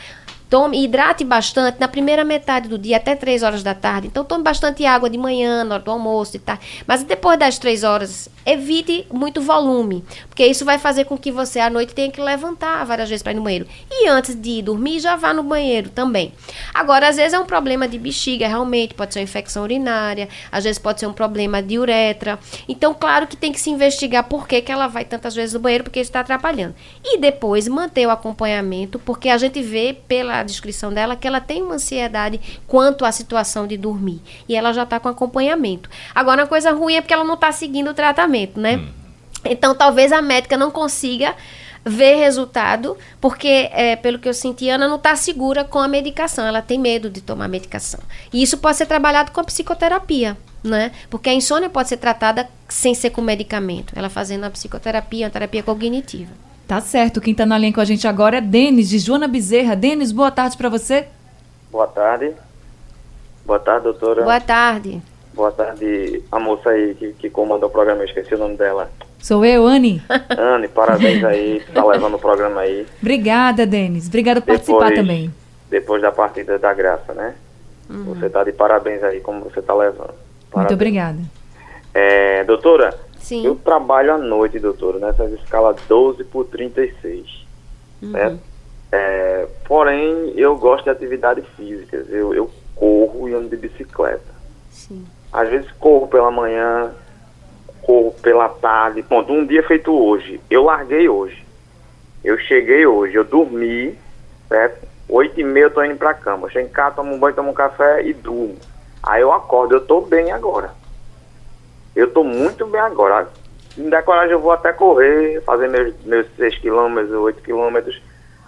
Tome, 0.51 0.83
hidrate 0.83 1.23
bastante 1.23 1.79
na 1.79 1.87
primeira 1.87 2.25
metade 2.25 2.67
do 2.67 2.77
dia, 2.77 2.97
até 2.97 3.15
3 3.15 3.41
horas 3.41 3.63
da 3.63 3.73
tarde. 3.73 4.07
Então, 4.07 4.25
tome 4.25 4.43
bastante 4.43 4.85
água 4.85 5.09
de 5.09 5.17
manhã, 5.17 5.63
na 5.63 5.75
hora 5.75 5.83
do 5.83 5.89
almoço 5.89 6.35
e 6.35 6.39
tal. 6.39 6.57
Mas 6.85 7.03
depois 7.03 7.39
das 7.39 7.57
3 7.57 7.85
horas, 7.85 8.27
evite 8.45 9.07
muito 9.13 9.39
volume. 9.39 10.03
Porque 10.41 10.49
isso 10.49 10.65
vai 10.65 10.80
fazer 10.80 11.06
com 11.06 11.15
que 11.15 11.32
você 11.32 11.60
à 11.60 11.69
noite 11.69 11.93
tenha 11.93 12.10
que 12.10 12.19
levantar 12.19 12.84
várias 12.84 13.08
vezes 13.08 13.21
para 13.21 13.32
ir 13.32 13.36
no 13.36 13.43
banheiro. 13.43 13.67
E 13.91 14.08
antes 14.08 14.34
de 14.34 14.49
ir 14.49 14.63
dormir, 14.63 14.99
já 14.99 15.15
vá 15.15 15.36
no 15.36 15.43
banheiro 15.43 15.91
também. 15.91 16.34
Agora, 16.73 17.10
às 17.10 17.17
vezes 17.17 17.34
é 17.34 17.39
um 17.39 17.45
problema 17.45 17.88
de 17.88 17.99
bexiga, 17.99 18.47
realmente. 18.47 18.95
Pode 18.95 19.13
ser 19.13 19.19
uma 19.19 19.25
infecção 19.25 19.62
urinária, 19.62 20.27
às 20.51 20.63
vezes 20.63 20.80
pode 20.80 20.99
ser 20.99 21.06
um 21.06 21.13
problema 21.13 21.62
de 21.62 21.77
uretra. 21.77 22.39
Então, 22.67 22.91
claro 22.91 23.27
que 23.27 23.38
tem 23.38 23.51
que 23.51 23.60
se 23.60 23.69
investigar 23.69 24.23
por 24.23 24.47
que, 24.47 24.63
que 24.63 24.71
ela 24.71 24.88
vai 24.88 25.06
tantas 25.06 25.36
vezes 25.36 25.54
no 25.54 25.60
banheiro, 25.60 25.84
porque 25.84 25.99
isso 25.99 26.10
está 26.10 26.21
atrapalhando. 26.21 26.73
E 27.06 27.19
depois 27.19 27.67
manter 27.67 28.08
o 28.08 28.10
acompanhamento, 28.10 28.97
porque 28.97 29.30
a 29.30 29.38
gente 29.38 29.62
vê 29.62 29.95
pela 30.08 30.41
descrição 30.41 30.91
dela 30.91 31.15
que 31.15 31.27
ela 31.27 31.39
tem 31.39 31.62
uma 31.62 31.75
ansiedade 31.75 32.41
quanto 32.65 33.06
à 33.06 33.12
situação 33.12 33.67
de 33.67 33.77
dormir. 33.77 34.19
E 34.49 34.56
ela 34.56 34.73
já 34.73 34.82
está 34.82 34.99
com 34.99 35.08
acompanhamento. 35.08 35.88
Agora, 36.15 36.41
uma 36.41 36.47
coisa 36.47 36.71
ruim 36.71 36.95
é 36.95 37.01
porque 37.01 37.13
ela 37.13 37.23
não 37.23 37.36
está 37.36 37.51
seguindo 37.51 37.91
o 37.91 37.93
tratamento, 37.93 38.60
né? 38.60 38.89
Então, 39.43 39.73
talvez 39.73 40.12
a 40.12 40.21
médica 40.21 40.58
não 40.58 40.71
consiga 40.71 41.36
ver 41.84 42.15
resultado, 42.15 42.95
porque, 43.19 43.69
é, 43.73 43.95
pelo 43.95 44.19
que 44.19 44.30
eu 44.30 44.34
senti, 44.34 44.69
Ana 44.69 44.88
não 44.88 44.97
está 44.97 45.15
segura 45.15 45.63
com 45.63 45.80
a 45.80 45.88
medicação, 45.88 46.45
ela 46.45 46.62
tem 46.62 46.77
medo 46.77 47.10
de 47.10 47.21
tomar 47.21 47.47
medicação. 47.47 47.99
E 48.32 48.41
isso 48.41 48.58
pode 48.58 48.77
ser 48.77 48.86
trabalhado 48.86 49.32
com 49.32 49.41
a 49.41 49.43
psicoterapia, 49.43 50.38
né? 50.63 50.91
Porque 51.10 51.30
a 51.30 51.34
insônia 51.34 51.69
pode 51.69 51.89
ser 51.89 51.97
tratada 51.97 52.47
sem 52.69 52.93
ser 52.93 53.10
com 53.10 53.21
medicamento, 53.21 53.93
ela 53.95 54.10
fazendo 54.10 54.43
a 54.43 54.49
psicoterapia, 54.49 55.27
a 55.27 55.30
terapia 55.30 55.63
cognitiva. 55.63 56.32
Tá 56.67 56.80
certo. 56.80 57.19
Quem 57.19 57.36
tá 57.36 57.45
na 57.45 57.58
linha 57.58 57.73
com 57.73 57.82
a 57.82 57.86
gente 57.86 58.08
agora 58.08 58.38
é 58.38 58.41
Denis, 58.41 58.88
de 58.88 58.99
Joana 58.99 59.27
Bezerra. 59.27 59.75
Denis, 59.75 60.12
boa 60.12 60.32
tarde 60.32 60.56
para 60.56 60.69
você. 60.69 61.08
Boa 61.69 61.88
tarde. 61.88 62.34
Boa 63.45 63.60
tarde, 63.60 63.84
doutora. 63.84 64.23
Boa 64.23 64.39
tarde. 64.39 65.01
Boa 65.33 65.51
tarde, 65.51 66.23
a 66.31 66.39
moça 66.39 66.69
aí 66.71 66.93
que, 66.95 67.13
que 67.13 67.29
comanda 67.29 67.65
o 67.65 67.69
programa, 67.69 68.01
eu 68.01 68.05
esqueci 68.05 68.35
o 68.35 68.37
nome 68.37 68.57
dela. 68.57 68.91
Sou 69.19 69.45
eu, 69.45 69.65
Anne. 69.65 70.01
Anne, 70.37 70.67
parabéns 70.67 71.23
aí, 71.23 71.61
tá 71.73 71.85
levando 71.85 72.15
o 72.15 72.19
programa 72.19 72.61
aí, 72.61 72.85
Obrigada, 73.01 73.65
Denis. 73.65 74.07
Obrigada 74.07 74.41
por 74.41 74.47
participar 74.47 74.89
Depois- 74.89 74.95
também. 74.99 75.33
depois 75.69 76.01
da 76.01 76.11
partida 76.11 76.59
da 76.59 76.73
graça, 76.73 77.13
né? 77.13 77.35
Você 77.89 78.29
tá 78.29 78.43
de 78.45 78.53
parabéns 78.53 79.03
aí, 79.03 79.19
como 79.19 79.41
você 79.41 79.61
tá 79.61 79.73
levando. 79.75 80.07
Muito 80.13 80.51
Parabéns. 80.51 80.73
obrigada. 80.75 81.19
É, 81.93 82.43
doutora, 82.45 82.97
Sim. 83.19 83.45
Eu 83.45 83.55
trabalho 83.55 84.13
à 84.13 84.17
noite, 84.17 84.57
doutora, 84.59 84.97
nessa 84.97 85.25
escala 85.25 85.75
12 85.87 86.23
por 86.23 86.45
36. 86.45 87.45
Né? 88.01 88.37
É, 88.91 89.47
porém, 89.65 90.33
eu 90.35 90.55
gosto 90.57 90.85
de 90.85 90.89
atividades 90.89 91.45
físicas. 91.55 92.09
Eu, 92.09 92.33
eu 92.33 92.49
corro 92.75 93.29
e 93.29 93.33
ando 93.33 93.49
de 93.49 93.57
bicicleta. 93.57 94.23
Sim. 94.71 95.05
Às 95.31 95.49
vezes 95.49 95.71
corro 95.73 96.07
pela 96.07 96.29
manhã, 96.29 96.93
corro 97.81 98.11
pela 98.21 98.49
tarde. 98.49 99.01
Ponto, 99.03 99.31
um 99.31 99.45
dia 99.45 99.63
feito 99.63 99.91
hoje. 99.91 100.41
Eu 100.49 100.63
larguei 100.63 101.07
hoje. 101.07 101.45
Eu 102.23 102.37
cheguei 102.37 102.85
hoje, 102.85 103.15
eu 103.15 103.23
dormi, 103.23 103.97
certo? 104.47 104.87
Oito 105.09 105.39
e 105.39 105.43
meia 105.43 105.65
eu 105.65 105.71
tô 105.71 105.83
indo 105.83 105.97
pra 105.97 106.13
cama. 106.13 106.47
Eu 106.47 106.51
chego 106.51 106.67
em 106.67 106.71
casa, 106.71 106.97
tomo 106.97 107.13
um 107.13 107.19
banho, 107.19 107.35
tomo 107.35 107.51
um 107.51 107.53
café 107.53 108.05
e 108.05 108.13
durmo. 108.13 108.57
Aí 109.01 109.21
eu 109.21 109.31
acordo, 109.31 109.75
eu 109.75 109.85
tô 109.85 110.01
bem 110.01 110.31
agora. 110.31 110.71
Eu 111.95 112.11
tô 112.11 112.23
muito 112.23 112.65
bem 112.67 112.79
agora. 112.79 113.27
Se 113.73 113.81
me 113.81 113.89
der 113.89 114.03
coragem, 114.03 114.33
eu 114.33 114.39
vou 114.39 114.51
até 114.51 114.71
correr, 114.71 115.41
fazer 115.43 115.67
meus, 115.67 115.95
meus 116.03 116.27
6 116.35 116.59
quilômetros, 116.59 117.11
8 117.11 117.41
quilômetros. 117.41 118.01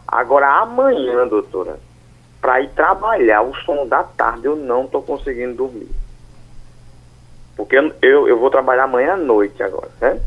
Agora, 0.08 0.48
amanhã, 0.60 1.28
doutora, 1.28 1.80
para 2.40 2.62
ir 2.62 2.70
trabalhar 2.70 3.42
o 3.42 3.56
sono 3.56 3.86
da 3.86 4.04
tarde, 4.04 4.46
eu 4.46 4.56
não 4.56 4.86
tô 4.86 5.02
conseguindo 5.02 5.56
dormir. 5.56 5.90
Porque 7.56 7.78
eu, 7.78 7.92
eu, 8.02 8.28
eu 8.28 8.40
vou 8.40 8.50
trabalhar 8.50 8.84
amanhã 8.86 9.14
à 9.14 9.18
noite 9.18 9.62
agora, 9.62 9.90
né? 10.02 10.20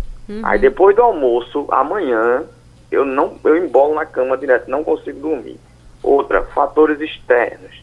Aí 0.42 0.58
depois 0.58 0.94
do 0.96 1.02
almoço, 1.02 1.66
amanhã, 1.70 2.42
eu 2.90 3.04
não 3.04 3.36
eu 3.44 3.56
embolo 3.56 3.94
na 3.94 4.04
cama 4.04 4.36
direto, 4.36 4.68
não 4.68 4.82
consigo 4.82 5.20
dormir. 5.20 5.58
Outra, 6.02 6.42
fatores 6.42 7.00
externos. 7.00 7.82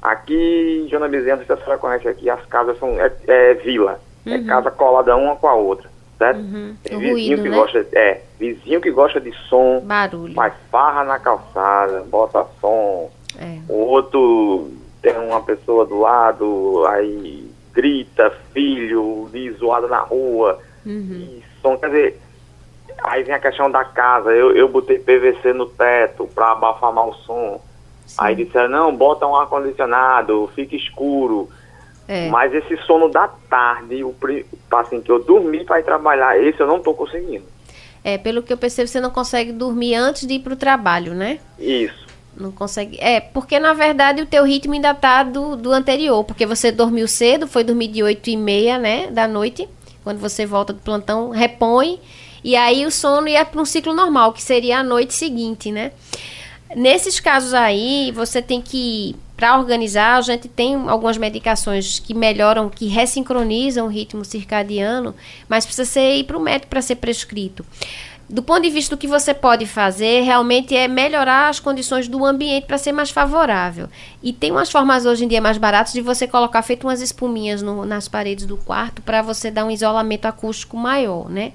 Aqui, 0.00 0.86
Jona 0.90 1.08
Bezerra, 1.08 1.36
não 1.38 1.44
sei 1.44 1.54
se 1.56 1.60
a 1.60 1.64
senhora 1.64 1.78
conhece 1.80 2.08
aqui, 2.08 2.30
as 2.30 2.44
casas 2.46 2.78
são 2.78 2.90
é, 3.00 3.12
é 3.26 3.54
vila. 3.54 4.00
É 4.26 4.38
casa 4.44 4.70
colada 4.70 5.16
uma 5.16 5.34
com 5.36 5.48
a 5.48 5.54
outra, 5.54 5.88
certo? 6.18 6.40
Tem 6.82 6.96
O 6.96 7.00
vizinho 7.00 7.12
ruído, 7.38 7.42
que 7.42 7.48
né? 7.48 7.56
gosta, 7.56 7.86
é, 7.92 8.20
vizinho 8.38 8.80
que 8.80 8.90
gosta 8.90 9.20
de 9.20 9.32
som, 9.48 9.80
Barulho. 9.80 10.34
faz 10.34 10.52
farra 10.70 11.04
na 11.04 11.18
calçada, 11.18 12.04
bota 12.08 12.46
som. 12.60 13.10
É. 13.38 13.58
O 13.68 13.74
outro 13.74 14.70
tem 15.02 15.16
uma 15.18 15.40
pessoa 15.42 15.84
do 15.86 15.98
lado, 16.00 16.84
aí 16.86 17.49
grita, 17.72 18.30
filho, 18.52 19.28
zoada 19.58 19.86
na 19.86 20.00
rua, 20.00 20.58
e 20.86 21.42
som, 21.60 21.76
quer 21.76 21.86
dizer, 21.88 22.20
aí 23.02 23.22
vem 23.22 23.34
a 23.34 23.38
questão 23.38 23.70
da 23.70 23.84
casa, 23.84 24.30
eu, 24.30 24.54
eu 24.56 24.68
botei 24.68 24.98
PVC 24.98 25.52
no 25.52 25.66
teto 25.66 26.26
para 26.34 26.52
abafar 26.52 26.92
mal 26.92 27.10
o 27.10 27.14
som. 27.14 27.60
Aí 28.18 28.34
disseram, 28.34 28.68
não, 28.68 28.96
bota 28.96 29.26
um 29.26 29.36
ar-condicionado, 29.36 30.50
fica 30.54 30.74
escuro. 30.74 31.48
É. 32.08 32.28
Mas 32.28 32.52
esse 32.52 32.76
sono 32.78 33.08
da 33.08 33.28
tarde, 33.28 34.02
o, 34.02 34.14
assim, 34.72 35.00
que 35.00 35.12
eu 35.12 35.22
dormi 35.22 35.64
para 35.64 35.78
ir 35.78 35.84
trabalhar, 35.84 36.42
esse 36.42 36.60
eu 36.60 36.66
não 36.66 36.80
tô 36.80 36.92
conseguindo. 36.92 37.44
É, 38.02 38.18
pelo 38.18 38.42
que 38.42 38.52
eu 38.52 38.56
percebo, 38.56 38.88
você 38.88 39.00
não 39.00 39.10
consegue 39.10 39.52
dormir 39.52 39.94
antes 39.94 40.26
de 40.26 40.34
ir 40.34 40.40
pro 40.40 40.56
trabalho, 40.56 41.14
né? 41.14 41.38
Isso. 41.58 42.09
Não 42.36 42.52
consegue. 42.52 42.98
É, 43.00 43.20
porque 43.20 43.58
na 43.58 43.72
verdade 43.72 44.22
o 44.22 44.26
teu 44.26 44.44
ritmo 44.44 44.74
ainda 44.74 44.94
tá 44.94 45.22
do, 45.22 45.56
do 45.56 45.72
anterior. 45.72 46.24
Porque 46.24 46.46
você 46.46 46.70
dormiu 46.70 47.06
cedo, 47.06 47.46
foi 47.46 47.64
dormir 47.64 47.88
de 47.88 48.02
8 48.02 48.30
e 48.30 48.36
meia, 48.36 48.78
né? 48.78 49.08
Da 49.08 49.26
noite. 49.26 49.68
Quando 50.02 50.18
você 50.18 50.46
volta 50.46 50.72
do 50.72 50.80
plantão, 50.80 51.30
repõe. 51.30 52.00
E 52.42 52.56
aí 52.56 52.86
o 52.86 52.90
sono 52.90 53.28
ia 53.28 53.44
para 53.44 53.60
um 53.60 53.64
ciclo 53.64 53.92
normal, 53.92 54.32
que 54.32 54.42
seria 54.42 54.78
a 54.78 54.82
noite 54.82 55.12
seguinte, 55.12 55.70
né? 55.70 55.92
Nesses 56.74 57.18
casos 57.18 57.52
aí, 57.52 58.12
você 58.14 58.40
tem 58.40 58.62
que, 58.62 59.16
para 59.36 59.58
organizar, 59.58 60.16
a 60.16 60.20
gente 60.20 60.46
tem 60.46 60.76
algumas 60.88 61.18
medicações 61.18 61.98
que 61.98 62.14
melhoram, 62.14 62.70
que 62.70 62.86
ressincronizam 62.86 63.86
o 63.86 63.90
ritmo 63.90 64.24
circadiano, 64.24 65.14
mas 65.48 65.66
precisa 65.66 65.84
ser 65.84 66.14
ir 66.14 66.24
para 66.24 66.38
o 66.38 66.40
médico 66.40 66.70
para 66.70 66.80
ser 66.80 66.94
prescrito. 66.96 67.66
Do 68.32 68.44
ponto 68.44 68.62
de 68.62 68.70
vista 68.70 68.94
do 68.94 68.98
que 68.98 69.08
você 69.08 69.34
pode 69.34 69.66
fazer, 69.66 70.20
realmente 70.20 70.76
é 70.76 70.86
melhorar 70.86 71.48
as 71.48 71.58
condições 71.58 72.06
do 72.06 72.24
ambiente 72.24 72.64
para 72.64 72.78
ser 72.78 72.92
mais 72.92 73.10
favorável. 73.10 73.88
E 74.22 74.32
tem 74.32 74.52
umas 74.52 74.70
formas 74.70 75.04
hoje 75.04 75.24
em 75.24 75.28
dia 75.28 75.40
mais 75.40 75.58
baratas 75.58 75.92
de 75.92 76.00
você 76.00 76.28
colocar 76.28 76.62
feito 76.62 76.86
umas 76.86 77.00
espuminhas 77.00 77.60
no- 77.60 77.84
nas 77.84 78.06
paredes 78.06 78.46
do 78.46 78.56
quarto 78.56 79.02
para 79.02 79.20
você 79.20 79.50
dar 79.50 79.64
um 79.64 79.70
isolamento 79.70 80.26
acústico 80.26 80.76
maior, 80.76 81.28
né? 81.28 81.52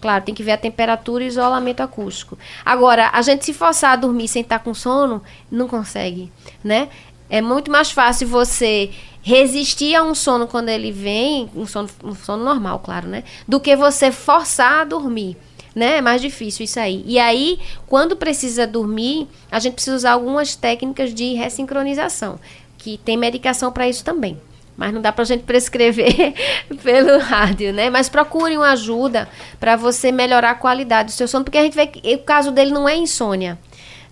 Claro, 0.00 0.24
tem 0.24 0.34
que 0.34 0.42
ver 0.42 0.50
a 0.52 0.56
temperatura 0.58 1.22
e 1.22 1.28
isolamento 1.28 1.80
acústico. 1.80 2.36
Agora, 2.64 3.08
a 3.12 3.22
gente 3.22 3.44
se 3.44 3.52
forçar 3.52 3.92
a 3.92 3.96
dormir 3.96 4.26
sem 4.26 4.42
estar 4.42 4.58
com 4.58 4.74
sono, 4.74 5.22
não 5.48 5.68
consegue, 5.68 6.32
né? 6.64 6.88
É 7.30 7.40
muito 7.40 7.70
mais 7.70 7.92
fácil 7.92 8.26
você 8.26 8.90
resistir 9.22 9.94
a 9.94 10.02
um 10.02 10.14
sono 10.14 10.48
quando 10.48 10.70
ele 10.70 10.90
vem, 10.90 11.48
um 11.54 11.66
sono, 11.66 11.88
um 12.02 12.14
sono 12.16 12.42
normal, 12.44 12.80
claro, 12.80 13.06
né? 13.06 13.22
Do 13.46 13.60
que 13.60 13.76
você 13.76 14.10
forçar 14.10 14.80
a 14.80 14.84
dormir, 14.84 15.36
né? 15.76 15.98
É 15.98 16.00
mais 16.00 16.22
difícil 16.22 16.64
isso 16.64 16.80
aí. 16.80 17.04
E 17.06 17.18
aí, 17.18 17.58
quando 17.86 18.16
precisa 18.16 18.66
dormir, 18.66 19.28
a 19.52 19.58
gente 19.60 19.74
precisa 19.74 19.94
usar 19.94 20.12
algumas 20.12 20.56
técnicas 20.56 21.12
de 21.12 21.34
ressincronização, 21.34 22.40
que 22.78 22.96
tem 22.96 23.14
medicação 23.18 23.70
para 23.70 23.86
isso 23.86 24.02
também. 24.02 24.40
Mas 24.74 24.92
não 24.92 25.02
dá 25.02 25.12
pra 25.12 25.24
gente 25.24 25.44
prescrever 25.44 26.32
pelo 26.82 27.18
rádio, 27.18 27.74
né? 27.74 27.90
Mas 27.90 28.08
procure 28.08 28.56
uma 28.56 28.70
ajuda 28.70 29.28
para 29.60 29.76
você 29.76 30.10
melhorar 30.10 30.52
a 30.52 30.54
qualidade 30.54 31.10
do 31.10 31.12
seu 31.12 31.28
sono, 31.28 31.44
porque 31.44 31.58
a 31.58 31.62
gente 31.62 31.74
vê 31.74 31.86
que 31.86 32.14
o 32.14 32.18
caso 32.20 32.50
dele 32.50 32.70
não 32.70 32.88
é 32.88 32.96
insônia. 32.96 33.58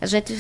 A 0.00 0.06
gente 0.06 0.34